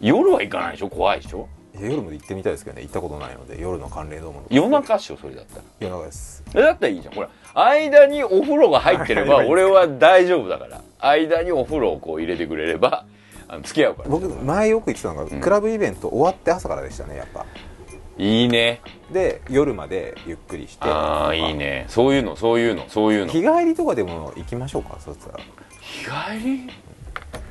[0.00, 0.88] 夜は行かないでしょ？
[0.88, 1.48] 怖いでしょ？
[1.80, 5.62] 夜まで行ってみたいですけどね行ったことないので夜の寒冷ドームの夜中っしょそれだったら。
[5.80, 6.44] 夜中です。
[6.52, 7.14] だったらいいじゃん。
[7.14, 10.82] ほら間にお風呂が入ってれば 俺は大丈夫だから。
[11.00, 13.04] 間にお風呂をこう入れてくれれば
[13.52, 14.08] あの付き合うから。
[14.08, 15.40] 僕前よく言ってたのが、ん。
[15.40, 17.44] クラブイベント終わって朝からでしたねやっぱ。
[18.16, 18.80] いいね。
[19.12, 20.84] で夜までゆっくりして。
[20.86, 21.84] ああいいね。
[21.88, 23.32] そういうのそういうのそういうの。
[23.32, 25.40] 日帰りとかでも行きましょうかそしたら。
[25.80, 26.06] 日
[26.40, 26.70] 帰り？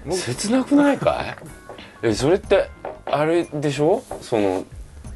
[0.07, 1.37] 僕切なくないかい？
[2.07, 2.67] えそれって
[3.05, 4.01] あれでしょ？
[4.21, 4.65] その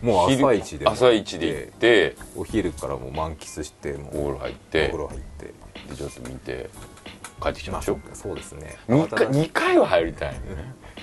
[0.04, 5.46] もう昼朝一で朝一で行ってお昼からもう満喫してもうお風呂入っおて風呂入って。
[5.90, 6.70] でちょっと見て
[7.42, 8.00] 帰ってきましょう。
[8.14, 8.78] そうですね。
[8.88, 10.40] 2, 回2回は入りたいね。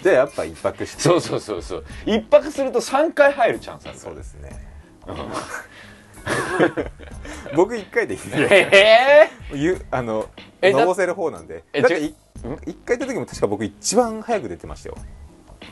[0.02, 1.02] じゃあやっぱ一泊して。
[1.02, 1.84] そうそうそうそう。
[2.06, 4.50] 一泊すると3回入るチャンスあるそうですね。
[7.54, 10.28] 僕一回でいい ええゆあの
[10.62, 11.64] のぼせる方なんで。
[11.72, 12.14] えだってい違う
[12.66, 14.96] 一回行った時も確か僕一番早く出てましたよ。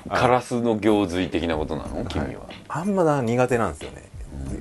[0.09, 2.05] カラスの行水的なことなの？
[2.07, 4.09] 君は、あんまだ苦手なんですよね。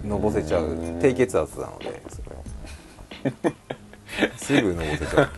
[0.05, 0.99] のぼせちゃううん。
[0.99, 2.01] 低血圧なので。
[2.09, 2.21] そ
[3.45, 3.53] れ
[4.37, 5.29] すぐのぼせちゃう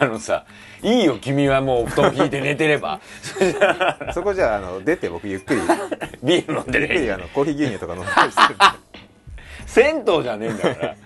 [0.00, 0.44] あのさ
[0.82, 3.00] いいよ君はもう布団引いて寝てれば。
[4.14, 5.60] そこじゃああの出て僕ゆっくり。
[6.22, 8.10] ビール飲んでゆっくりねあのコーヒー牛乳とか飲んで
[9.66, 10.96] 銭湯じゃねえんだから。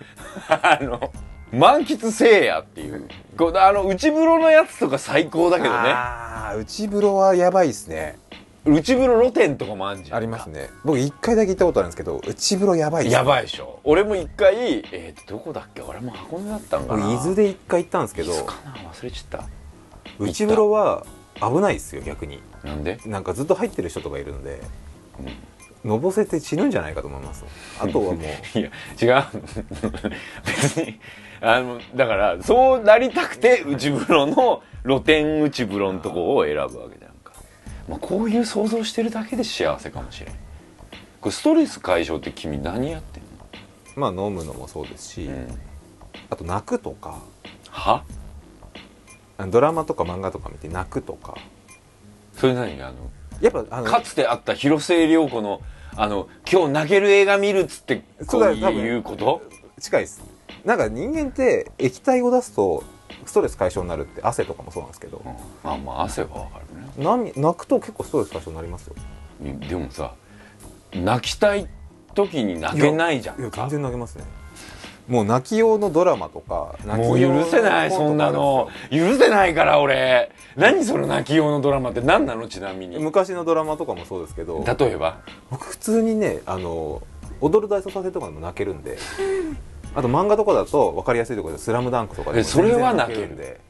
[0.78, 1.12] あの
[1.52, 3.08] 満喫せえやっていう。
[3.36, 5.90] こうあの内風呂のやつとか最高だけどね。
[5.90, 8.18] ああ内風呂はやばいですね
[8.64, 10.70] 内風呂露天とかもあんじゃんありますね。
[10.84, 13.80] 僕一回だけ行ったことあるんですけど内風呂やばいでやばいでしょ。
[13.82, 14.54] 俺も一回
[14.92, 15.82] えー、とどこだっけ？
[15.82, 17.06] 俺も箱根だったんかな。
[17.06, 18.74] 俺伊豆で一回行ったんですけど伊豆かな？
[18.90, 19.40] 忘れちゃっ
[20.20, 21.04] 内風呂は
[21.40, 22.40] 危ないですよ逆に。
[22.62, 22.98] たなんで？
[23.06, 24.60] なんかずっと入ってる人とかいるので、
[25.84, 27.44] のぼせて死ぬんじゃないかと思います。
[27.80, 28.22] あとはもう。
[28.58, 29.24] いや違う。
[30.46, 31.00] 別に
[31.40, 37.01] あのだからそうなりたくて内風呂の露天内風呂のとこを選ぶわけ
[37.88, 40.34] まあ、こういう想像してるだけで幸せかもしれん。
[41.20, 43.22] これストレス解消って君何やってん
[43.94, 45.58] まあ飲むのもそうですし、の、うん、
[46.30, 47.20] あと泣くとか。
[47.68, 48.04] は？
[49.50, 51.36] ドラマとか漫画とか見て泣くとか。
[52.36, 52.80] それ何？
[52.82, 53.10] あの
[53.40, 55.60] やっぱあのかつてあった広末涼子の
[55.96, 59.42] あの今日泣ける映画見るっつってこういうこと？
[59.80, 60.22] 近いです。
[60.64, 62.84] なんか人間って液体を出すと
[63.26, 65.22] ストレス解消になるって汗とかもそうなんですけど。
[65.24, 65.32] うん。
[65.62, 66.64] まあまあ汗はわかる
[66.98, 68.94] 泣くと結構ストレス解消になりますよ。
[69.68, 70.14] でもさ
[70.94, 71.66] 泣きたい
[72.14, 74.24] 時に泣けないじゃんいやか全然泣けますね。
[75.08, 78.68] もう泣き用のドラマとかもう許せないそんなの。
[78.90, 80.30] 許せないから俺。
[80.54, 82.46] 何その泣き用のドラマって何なの？
[82.46, 82.98] ちなみに。
[82.98, 84.64] 昔のドラマとかもそうですけど。
[84.64, 85.20] 例えば？
[85.50, 87.02] 僕普通にねあの
[87.40, 88.98] 踊る大捜査線とかでも泣けるんで。
[89.94, 93.60] あと漫画とかだと分かりやすいところで「スラムダンクとかでそれは泣けるんで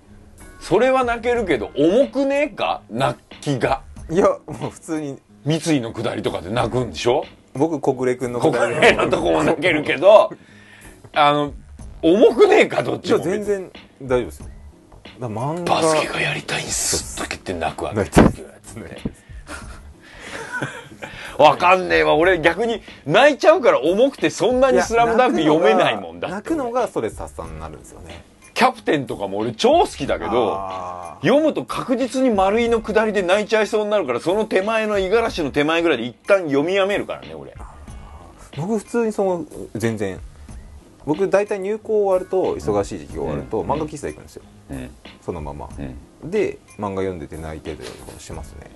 [0.63, 2.43] それは泣けるけど重くね？
[2.43, 3.83] えか泣きが。
[4.09, 5.19] いやもう普通に。
[5.45, 7.25] 三井の下りとかで泣くんでしょ？
[7.55, 10.31] 僕小暮君のここ答えら辺のとこも泣けるけど
[11.13, 11.53] あの
[12.01, 14.47] 重くねえかどっちも全然大丈夫ですよ。
[15.21, 15.75] 漫画。
[15.75, 17.97] バスケがやりたいんすとか言って泣くわけ。
[17.97, 18.49] 泣いてる
[21.39, 22.15] わかんねえわ。
[22.15, 28.23] 俺逆に泣いちゃうから重くてそんなに「スラムダンク読めないもんだ泣くのがストレス発散になるんですよね
[28.63, 37.57] キャプテンとかも俺超好きだけど読むと確実に丸いの下りで泣いちゃいそうになるからその手前の五十嵐の手前ぐらいで一旦読みやめるからね俺。
[38.57, 40.21] 僕普通にその全然。
[41.05, 43.69] 僕大体入校終わると忙しい時期終わるとうん。
[43.69, 44.43] 漫画喫茶行くんですよ。
[44.71, 44.91] うん。
[45.23, 45.69] そのまま。
[46.23, 46.31] うん。
[46.31, 48.71] で漫画読んでて泣いてたりとかしますね。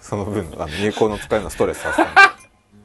[0.00, 2.06] その分あの入校の使いのストレス発散。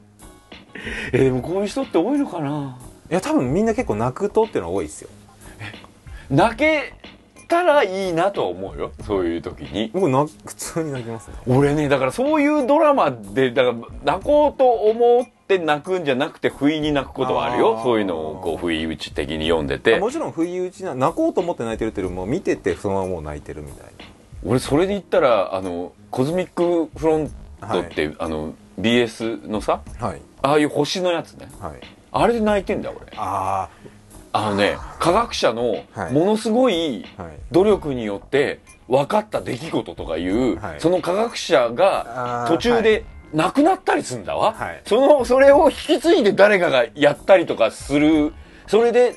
[1.14, 2.76] えでもこういう人って多いのかな？
[3.12, 5.08] いや多分みんな結構泣くとっていうのは多いですよ
[6.30, 6.94] 泣け
[7.48, 8.92] たらいいなとは思うよ。
[9.06, 9.90] そういう時に。
[9.92, 11.36] 僕な普通に泣きますね。
[11.46, 17.76] 俺ねだからそういうドラマでだから泣こうと思って泣くんじゃなくて不意に泣くことはあるよ。
[17.78, 17.82] あー。
[17.82, 19.98] そういうのをこう不意打ち的に読んでて。
[19.98, 23.86] もちろん不意打ちな泣こうと思って泣いてるっていうよりも見ててそのままもう泣いてるみたい
[24.44, 30.22] 俺それで言ったらあのコズミックフロントって、あの BS のさなはい。
[30.42, 31.48] ああいう星のやつね。
[31.60, 31.80] はい。
[32.12, 33.12] あれで泣いてんだよ俺。
[33.16, 33.95] ああ
[34.40, 36.12] のね科学者のはい。
[36.12, 37.04] ものすごい
[37.50, 40.80] 努力によって分かった出来事とかいう、はい。
[40.80, 44.82] その科学者が途中で亡くなったりするんだわ、はい。
[44.86, 48.32] そのそれを引き継いで誰かがやったりとかする。
[48.66, 49.16] それで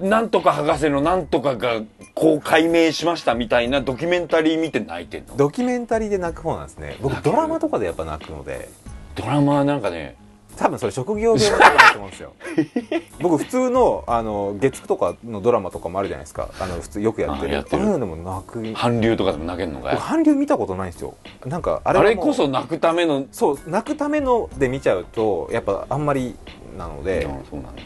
[0.00, 1.80] なんとか博士のなんとかが
[2.14, 5.36] こう解明しましたみたいなドキュメンタリー見て泣いてんの？
[5.36, 6.96] ドキュメンタリーで泣く方なんですね。
[7.00, 8.68] 僕ドラマとかでやっぱ泣くので。
[9.14, 10.16] ドラマはなんかね
[10.56, 12.32] 多分それ職業病だと思うんですよ。
[13.20, 16.48] 僕普通のあの月9とかのドラマとかもあるじゃないですか。
[16.58, 17.58] あの普通よくやってる。
[17.58, 18.72] あでも泣く。
[18.74, 19.94] 韓流とかでも泣けんのかい？
[19.94, 21.14] 僕韓流見たことないんですよ。
[21.44, 26.34] なんかああれはもうれこそ泣くためのそう泣くためので見ちゃうとやっぱあんまり
[26.76, 27.24] なので。
[27.24, 27.82] うんそうなんだ、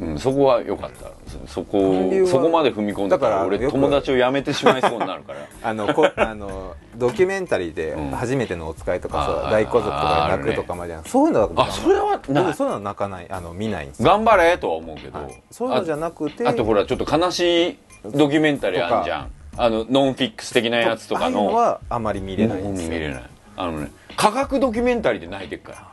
[0.00, 1.10] うん、そこは良かった。
[1.46, 5.46] そそこそこまで踏み込んだからら俺友達を辞めてしまいそうになるから。
[5.62, 13.26] あのこ あのドキュメンタリーでうん「初めてのお使い」とかあさー大家族とかで泣くとかまでじゃんそういうのは僕あそれはなそういうのは泣かない。
[13.30, 14.08] あの見ないんですよ。
[14.08, 15.42] 頑張れとは思うけど、はい。
[15.50, 19.30] そういうのじゃなくてああとほらちょっと悲しいドキュメンタリーあるじゃん。
[19.56, 22.90] あのノンフィックス的なやつとかああいうののはあまり見れないんですよ。
[22.90, 23.22] 見れない。
[23.56, 25.86] あのね科学ドキュメンタリーで泣いてるから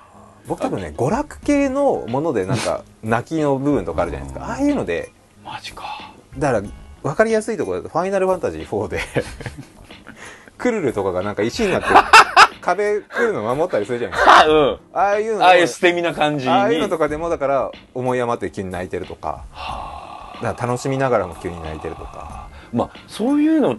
[0.47, 4.45] 僕多分ね娯楽系のものでなんか 泣きの部分とかあるじゃないですか。
[4.45, 5.11] ああいうので。
[5.43, 6.11] マジか。
[6.37, 6.67] だから
[7.03, 8.99] 分かりやすいところだと「ファイナルファンタジー4」で
[10.57, 11.87] クルルとかがなんか石になって
[12.61, 14.39] 壁来るの守ったりするじゃないですか。
[14.41, 14.79] あ うん。
[14.93, 16.51] ああいうのああいう捨て身な感じに。
[16.51, 19.43] ああいうのとかでもだから思い余って急に泣いてるとか。
[20.41, 22.47] だから楽しみながらも急に泣いてるとか。
[22.73, 23.77] まあそういうの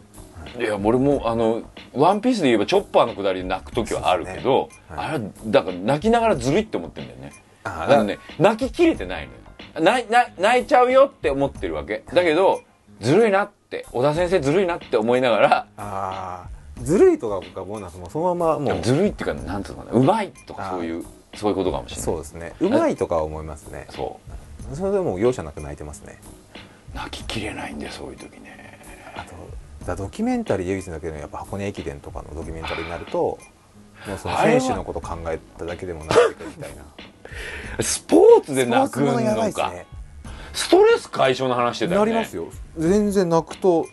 [0.59, 1.63] いや俺もあの
[1.95, 4.97] 「ワンピースで言えばチョッパーのくだりで泣く時はあるけど、ね。
[4.97, 5.07] はい。
[5.09, 7.33] あれはだから泣きながらずるいって思ってんだよね。
[7.65, 9.39] ああのね泣ききれてないのよ。
[9.81, 12.03] 泣い泣い泣いちゃうよって思ってるわけ。
[12.13, 12.63] だけど
[13.01, 16.85] ずるいなって小田先生ずるいなって思いながらあー。
[16.85, 18.83] ずるいとかがボーナスもそのままもう。
[18.83, 21.05] ずるいっていうかなんていうのかなうまいとかそういう
[21.35, 22.05] そういうことかもしれない。
[22.05, 22.53] そうですね。
[22.61, 23.87] うまいとかは思いますね。
[23.91, 24.19] そ
[24.75, 26.19] それでもう容赦なく泣いてますね。
[26.95, 28.79] う泣ききれないんでそういう時ね。
[29.15, 29.35] あと
[29.89, 33.39] だドキュメンタリーで唯一だけどやっぱ箱根駅伝とかのドキュメンタリーになると
[34.07, 36.85] もうその選手のこと考えただけでも泣いてくるみたいな。
[37.83, 39.15] スポーツで泣くの
[39.53, 39.71] か。
[39.71, 39.87] ね。
[40.53, 42.13] ストレス解消の話してたよね。
[42.13, 42.47] なりますよ。
[42.77, 43.87] 全然泣くと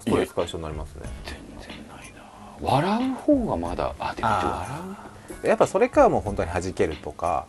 [0.00, 1.02] ストレス解消になりますね。
[1.24, 2.22] 全然ないな。
[2.60, 5.08] 笑う方がまだあでもあ
[5.42, 7.46] やっぱそれかもう本当に弾けるとか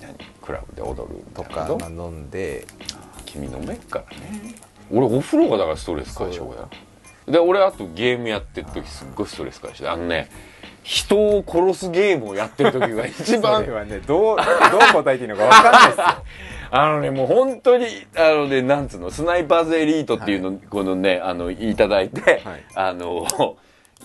[0.00, 1.42] 何クラブで踊ると？
[1.44, 2.66] かまあ、飲んで。
[3.26, 4.54] 君飲めっからね。
[4.90, 6.68] 俺お風呂がだからストレス解消だよ
[7.26, 10.28] で俺あとゲームやってる時すっごいストレス解消であのね
[10.82, 16.04] 人を殺すゲームをやってる時が一そ番れはねどうどう答えていいのか分かんないですよ
[16.76, 23.56] あのね、もう本当に、あのね、なんつうの、スナイパーズエリートっていうの、このね、あの、いただいて、はいあの、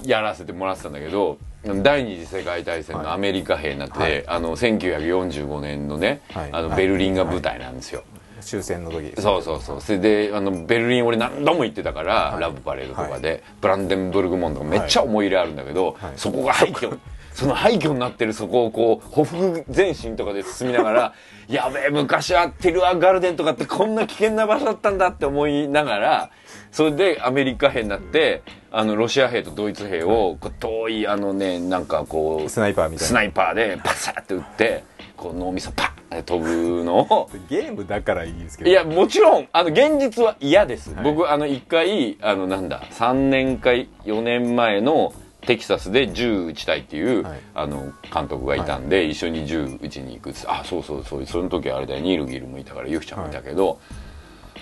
[0.04, 1.40] やらせてもらってたんだけど、
[1.82, 8.04] 第二次世界大戦のアメリカ兵になって、はいあの、1945年のね、はいあの、ベルリンが舞台なんですよ。
[8.50, 9.14] 終戦の時。
[9.22, 9.82] そうそうそう。
[9.82, 16.12] それで、あの、ベルリン俺何度も行ってたから、ラブパレードとかで、ブランデンブルグ門とかめっちゃ思い入れあるんだけど、はい。
[16.16, 16.98] そこが廃墟、
[17.34, 21.14] その廃墟になってるそこをこう、歩幅前進とかで進みながら、
[21.48, 26.30] やべえ、昔はテルアガルデンとかってこんな危険な場所だったんだって思いながら、
[26.72, 33.08] それでアメリカ兵になって、あの、ロシア兵とドイツ兵を、こう遠い、あのね、なんかこう、スナイパーみたいな。
[33.08, 34.84] スナイパーでパサッて撃って、
[35.16, 35.94] こう脳みそパ
[36.26, 37.00] 飛ぶの？
[37.00, 40.94] を、 ゲームだからいいですけどいや、もちろん、あの、現実は嫌です。
[40.94, 53.80] はい僕、あの、一回、あの、なんだ、3年か4年前のテキサスで銃撃ちたいっていう、はいあの、監督がいたんで、一緒に銃撃ちに行くっあ、そうそうそう、その時あれだよ、ニールギルもいたから、ユキちゃんもいたけど、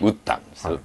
[0.02, 0.68] 撃ったんです。
[0.68, 0.80] はい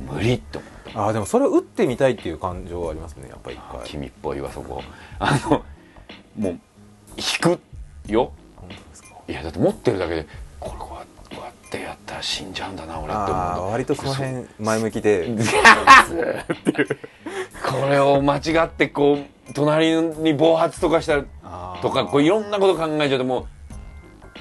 [0.00, 1.00] 無理って思った。
[1.00, 4.82] ああでもそれを打ってみたいっていう感情はありますねやっぱり一回君っぽいわ、そこ。
[5.18, 5.62] あの、
[6.38, 6.58] もう、
[7.16, 7.60] 引く
[8.08, 8.32] よ。
[9.30, 10.26] いや、だって持ってるだけで、
[10.58, 13.70] これこうやってやったら死んじゃうんだな、俺って思う。
[13.70, 15.28] 割とその辺前向きで。
[17.64, 21.22] これを間違ってこう隣に暴発とかした
[21.80, 23.46] とかこういろんなこと考えちゃうともう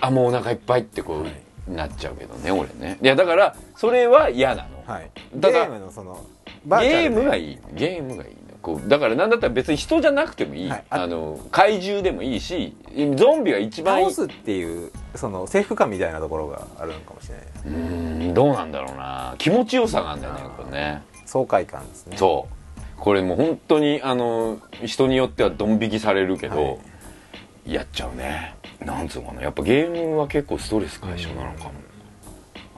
[0.02, 1.24] あもうお腹いっぱいってこ
[1.68, 2.98] う、なっちゃうけどね俺ね。
[3.02, 5.12] いやだからそれは嫌なの、はい。
[5.36, 6.26] ゲだからームのその
[6.66, 8.32] ゲームがいいいゲームがいい。
[8.32, 10.84] のこうだからなんだったら別に人じゃなくてもいい、はい。
[10.90, 12.76] ああの怪獣でもいいし
[13.16, 14.12] ゾンビが一番いい。
[14.12, 19.36] 倒すっていうその征服感みたいなところがあるのかもしれないうーんどうなんだろうな。
[19.38, 21.02] 気持ちよさがあるんだよねこれね。
[21.26, 22.18] 爽快感ですね。
[22.18, 23.02] そう。
[23.02, 26.78] これもう本当にあの人によってはドン引きされるけど、は
[27.66, 27.74] い。
[27.74, 28.56] やっちゃうね。
[28.84, 29.42] なんつうのかな。
[29.44, 31.72] やっぱゲームは結構ストレス解消なのかも、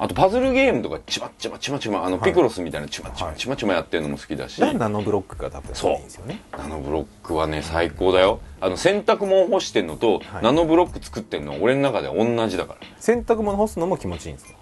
[0.04, 2.32] あとパズルゲームとかちまちまちまちまあのはい。
[2.32, 3.36] ピクロスみたいなちまちまはい。
[3.38, 6.42] ちまちまやってるのも好きだし、ナノブロックが多分そういいんですよね。
[6.58, 8.40] ナノブロックはね最高だよ。
[8.62, 10.44] あの洗濯物干してんのと、はい。
[10.44, 12.88] ナノブロック作ってんのは俺の中では同じだから。
[12.98, 14.56] 洗濯物干すのも気持ちいいんですか？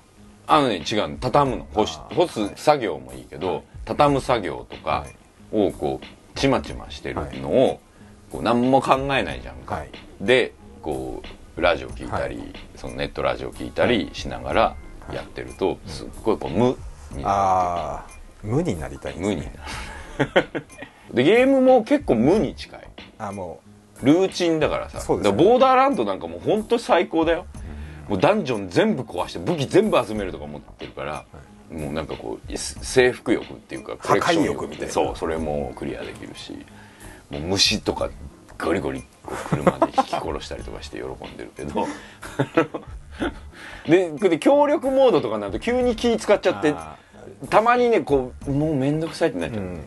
[0.47, 1.17] あのね違うの。
[1.21, 1.67] 畳むの。
[1.73, 2.15] 干しあー。
[2.15, 5.15] 干す作業もいいけど、畳む作業とかはい。
[5.53, 7.79] をこうちまちましてるのを、
[8.29, 9.89] こう何も考えないじゃんか、はい。
[10.19, 11.23] でこ
[11.57, 12.53] うラジオ聞いたり、はい。
[12.75, 14.75] そのネットラジオ聞いたりしながら
[15.13, 16.77] やってると、すっごいこう無
[17.17, 18.05] になああ
[18.43, 19.21] 無になりたいね。
[19.21, 19.53] る無になる。
[21.13, 22.81] でゲームも結構無に近い。
[23.17, 23.61] あも
[24.03, 24.99] ルーチンだからさ。
[24.99, 25.17] ね。
[25.17, 27.45] だからボーダーランドなんかもう本当最高だよ、
[28.07, 31.25] もうダンジョン全部壊して武器全部集めるとか思ってるから、
[31.71, 36.65] もうなんかこうす征服欲っていうかコレクション破壊欲みたいなそうそれもクリアできるし
[37.29, 38.09] もう虫とか
[38.57, 41.87] ゴリゴリこう車で引き殺したりとかして喜んでるけど
[43.89, 46.97] でで協力モードとかになると急に気使っちゃってあ
[47.49, 49.81] たまにねこうもう面倒くさいってなっちゃう、ん。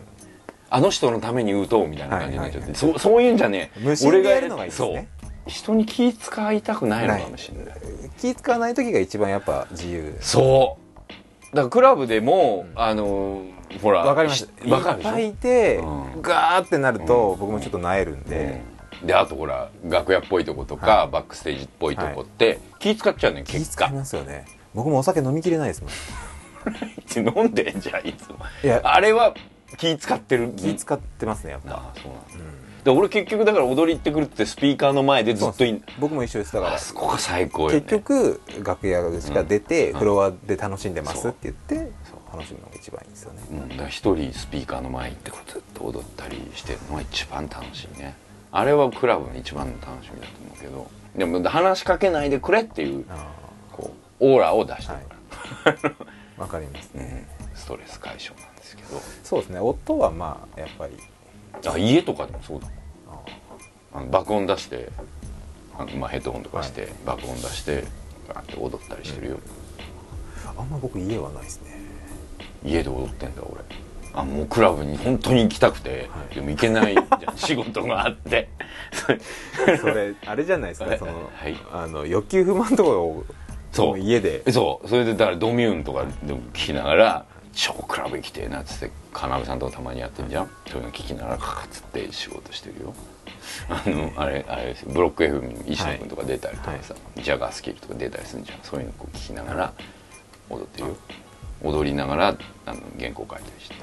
[0.69, 5.07] あの人のために打とうみたいな感じになっちゃって、はいそうそういうんじゃね無心でやるのがいいですね。
[5.21, 5.49] そう。
[5.49, 7.75] 人に気使いたくないのかもしれない。
[8.17, 10.15] 気使わない時が一番やっぱ自由。
[10.19, 10.77] そ
[11.51, 11.55] う。
[11.55, 13.43] だからクラブでも、あの
[13.81, 16.21] ほらわかりますしわかるいっぱいいて、うん。
[16.21, 18.72] ガーってなると、僕もちょっとなえるんで、うん
[19.03, 24.45] であとほら楽屋っぽいとことか、バックステージっぽいとこって、気使っちゃうねん気結果使いますよね。
[24.73, 25.91] 僕もお酒飲みきれないですもん。
[27.37, 28.37] 飲んでじゃあいつも。
[28.63, 28.81] いや。
[28.83, 29.35] あれは
[29.77, 30.53] 気使ってる？
[30.55, 32.27] 気使ってますねやっぱ、ああそうなんだ、
[32.83, 36.73] で俺結局だから踊り行ってくるってスピーカーの前でずっといん僕も一緒ですだから。
[36.75, 37.81] あそこが最高よね。
[37.81, 39.99] 結局楽屋しか出て、うん。
[39.99, 41.91] フロアで楽しんでますって言って
[42.31, 43.41] 楽しむのが一番いいですよね。
[43.51, 48.15] うん、だから一人スピーカーの前行ってずっと踊ったりしてるのが一番楽しいね
[48.55, 53.27] あれはクラブの一番の楽しみだと思うけどでも話しかけないでくれっていうあ
[53.71, 55.95] こうオーラを出してるから、
[56.37, 56.91] あ わかります。
[56.93, 59.01] ね、うん、ストレス解消なんですけど。
[59.23, 59.59] そうですね。
[59.59, 60.97] 音はまあやっぱり。
[61.65, 62.67] あ家とかでもそうだ
[63.09, 64.89] ああの爆音出して
[65.77, 67.85] あの、まあ、ヘッドホンとかして、爆音出して
[68.27, 69.39] ガーって踊ったりしてるよ、
[70.57, 71.71] あんま僕家はないですね。
[72.63, 73.61] 家で踊ってんだ俺
[74.15, 77.37] あもうクラブに本当に行きたくて、でも行けないじゃん。
[77.37, 78.49] 仕事があって。
[79.81, 80.97] それあれじゃないですか。
[80.97, 81.57] その、はい。
[81.71, 83.23] あの欲求不満とかを
[83.71, 83.87] そう。
[83.89, 84.49] も家で。
[84.51, 84.87] そう。
[84.87, 90.49] それでだからドミューンとかでも聞きながら超クラブ行きてえなっつってかなべさんとかたまにやってんじゃん。
[90.67, 92.93] そういうの聞きながらカカっつって仕事してるよ。
[93.67, 94.91] あのあれあれですよ。
[94.93, 98.59] ブロック FM に石野君とか出たりとかさ、ジャガースキルとか出たりするんじゃん。
[98.61, 99.73] そういうのこう聞きながら
[100.49, 100.97] 踊ってるよ。
[101.63, 103.75] 踊りながらあの原稿書いたりして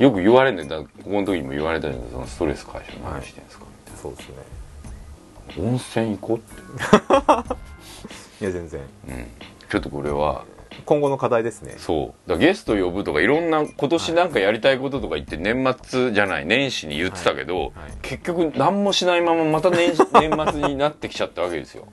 [0.00, 0.78] よく言われるんだ。
[0.78, 2.10] ここの時にも言われたじゃん。
[2.10, 4.34] そのストレス解消何してんですか、みそうですね。
[5.58, 6.62] 温泉行こうって。
[8.40, 8.80] いや全然。
[9.08, 9.26] うん。
[9.68, 10.44] ちょっとこれは
[10.86, 11.74] 今後の課題ですね。
[11.76, 12.30] そう。
[12.30, 17.66] だゲスト呼ぶとかいろんな今年なんかやりたいこととか言って年末じゃない年始に言ってたけど、はい。
[17.66, 17.72] はい。
[18.00, 21.86] 結局何もしないまままた年 年末になってきちゃったわけですよ、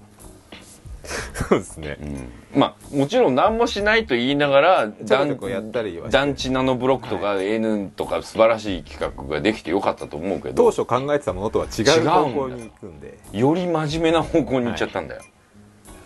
[1.50, 1.98] そうですね。
[2.02, 6.18] うん、まあもちろん何もしないと言いながら ちょこちょこやったりはして。
[6.18, 10.72] 団地ナノブロックとか N とか素晴らしい企画ができてよかったと思うけど。
[10.72, 13.18] 当初考えてたものとは違う方向に行くんで。
[13.32, 15.22] より真面目な方向に行っちゃったんだよ、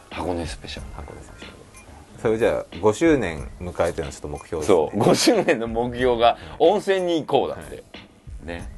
[0.09, 0.87] 箱根スペシャル。
[0.93, 1.53] 箱根スペシャル。
[2.21, 4.77] それじゃあ5周年迎えてのちょっと目標ですね。
[4.77, 4.99] そう。
[4.99, 7.83] 5周年の目標が温泉に行こうだって、
[8.43, 8.69] ね。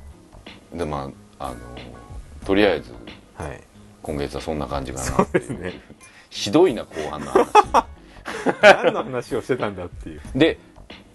[0.72, 1.56] でまああの
[2.46, 2.94] とりあえず
[3.36, 3.60] はい。
[4.04, 5.82] 今月はそんな感じかなそうですね
[6.34, 7.48] ひどいな後半の話。
[8.62, 10.22] 何の話をしてたんだっていう。
[10.36, 10.58] で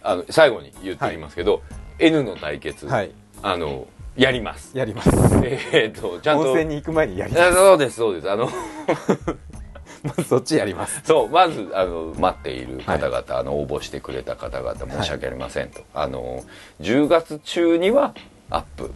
[0.02, 1.62] あの最後に言っておきますけど、
[1.98, 3.10] N の対決、はい。
[3.42, 4.76] あのやります。
[4.78, 5.10] やります。
[5.44, 6.52] えーっとちゃんと。
[6.52, 7.42] 温泉に行く前にやります。
[7.48, 8.30] あそうですそうです。
[8.30, 8.48] あの
[10.04, 11.02] まずそっちやります。
[11.04, 16.44] そうまずあの待っている方々、あの応募してくれた方々申し訳ありませんと、あの
[16.80, 18.14] 10月中には
[18.50, 18.92] アップ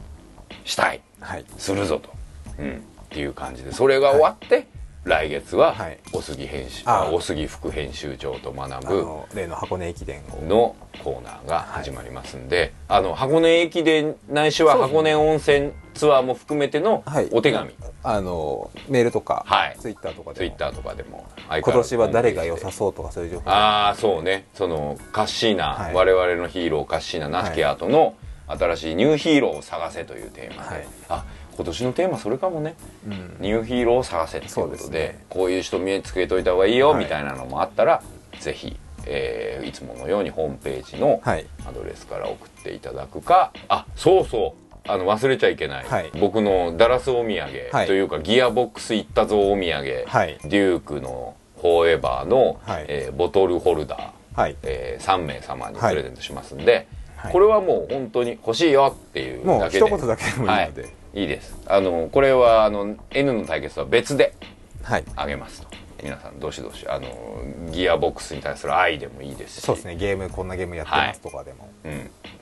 [0.64, 1.00] したい。
[1.20, 1.44] はい。
[1.58, 2.10] するぞと、
[2.58, 3.72] うん、っていう感じで。
[3.72, 4.66] それが終わって、
[5.05, 5.98] 来月ははい。
[6.12, 10.42] お杉編集、あお杉副編集長と学あぶの例の箱根駅伝を。
[10.42, 17.28] のコーナーが始まりますんで、あの箱根駅伝ないしは箱根温泉ツアーも含めてのはい。
[17.32, 17.70] お手紙、
[18.05, 19.76] あのメールとか、はい。
[19.80, 20.34] ツイッターとかでも。
[20.36, 23.50] ツイッターとかでも今年は誰が良さそうとかそういう情報。
[23.50, 24.46] ああそうね。
[24.55, 25.94] そのカッシーナ、はい。
[25.94, 28.14] 我々のヒーローカッシーナナチケアートの
[28.46, 30.86] 新しいニューヒーローを探せというテーマで、はい。
[31.09, 31.24] あ
[31.62, 32.74] 今年のテーマそれかもね。
[33.06, 33.36] うん。
[33.38, 35.24] ニューヒーローを探せっていうことでね。
[35.28, 37.04] こういう人見つけといた方がいいよ、はい。
[37.04, 38.02] みたいなのもあったら
[38.40, 41.46] ぜひ、えーいつものようにホームページのはい。
[41.64, 44.88] アドレスから送っていただくかあそうそう。
[44.88, 46.10] あの忘れちゃいけない、はい。
[46.18, 47.86] 僕のダラスお土産、はい。
[47.86, 50.38] というかギアボックス行ったぞお土産、はい。
[50.42, 52.86] デュークのフォーエバーの、はい。
[52.88, 54.56] えーボトルホルダー、はい。
[54.64, 57.32] えー3名様にプレゼントしますんで、はい。
[57.32, 59.86] これはもう本当に欲しいよっていうもうだけで。
[59.86, 60.82] 一言だけでもいいので。
[60.82, 61.56] はい、いいです。
[61.66, 64.34] あのこれはあの N の対決とは別で
[64.82, 65.04] はい。
[65.16, 65.68] あげますと。
[66.02, 67.40] 皆さんどしどしあの
[67.70, 69.64] ギアボックスに対する愛でもいいですし。
[69.64, 69.94] そうですね。
[69.94, 71.70] ゲームこんなゲームやってますとかでも。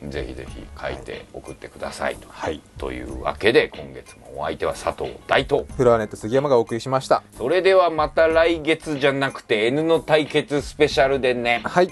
[0.02, 2.60] うん、ぜひぜひ書いて送ってくださいと,、はい。
[2.78, 7.22] というわけで今月もお相手は佐藤大東フロアネット杉山がお送りしました。
[7.36, 11.60] それではまた来月じゃなくて N の対決スペシャルでね。
[11.64, 11.90] はい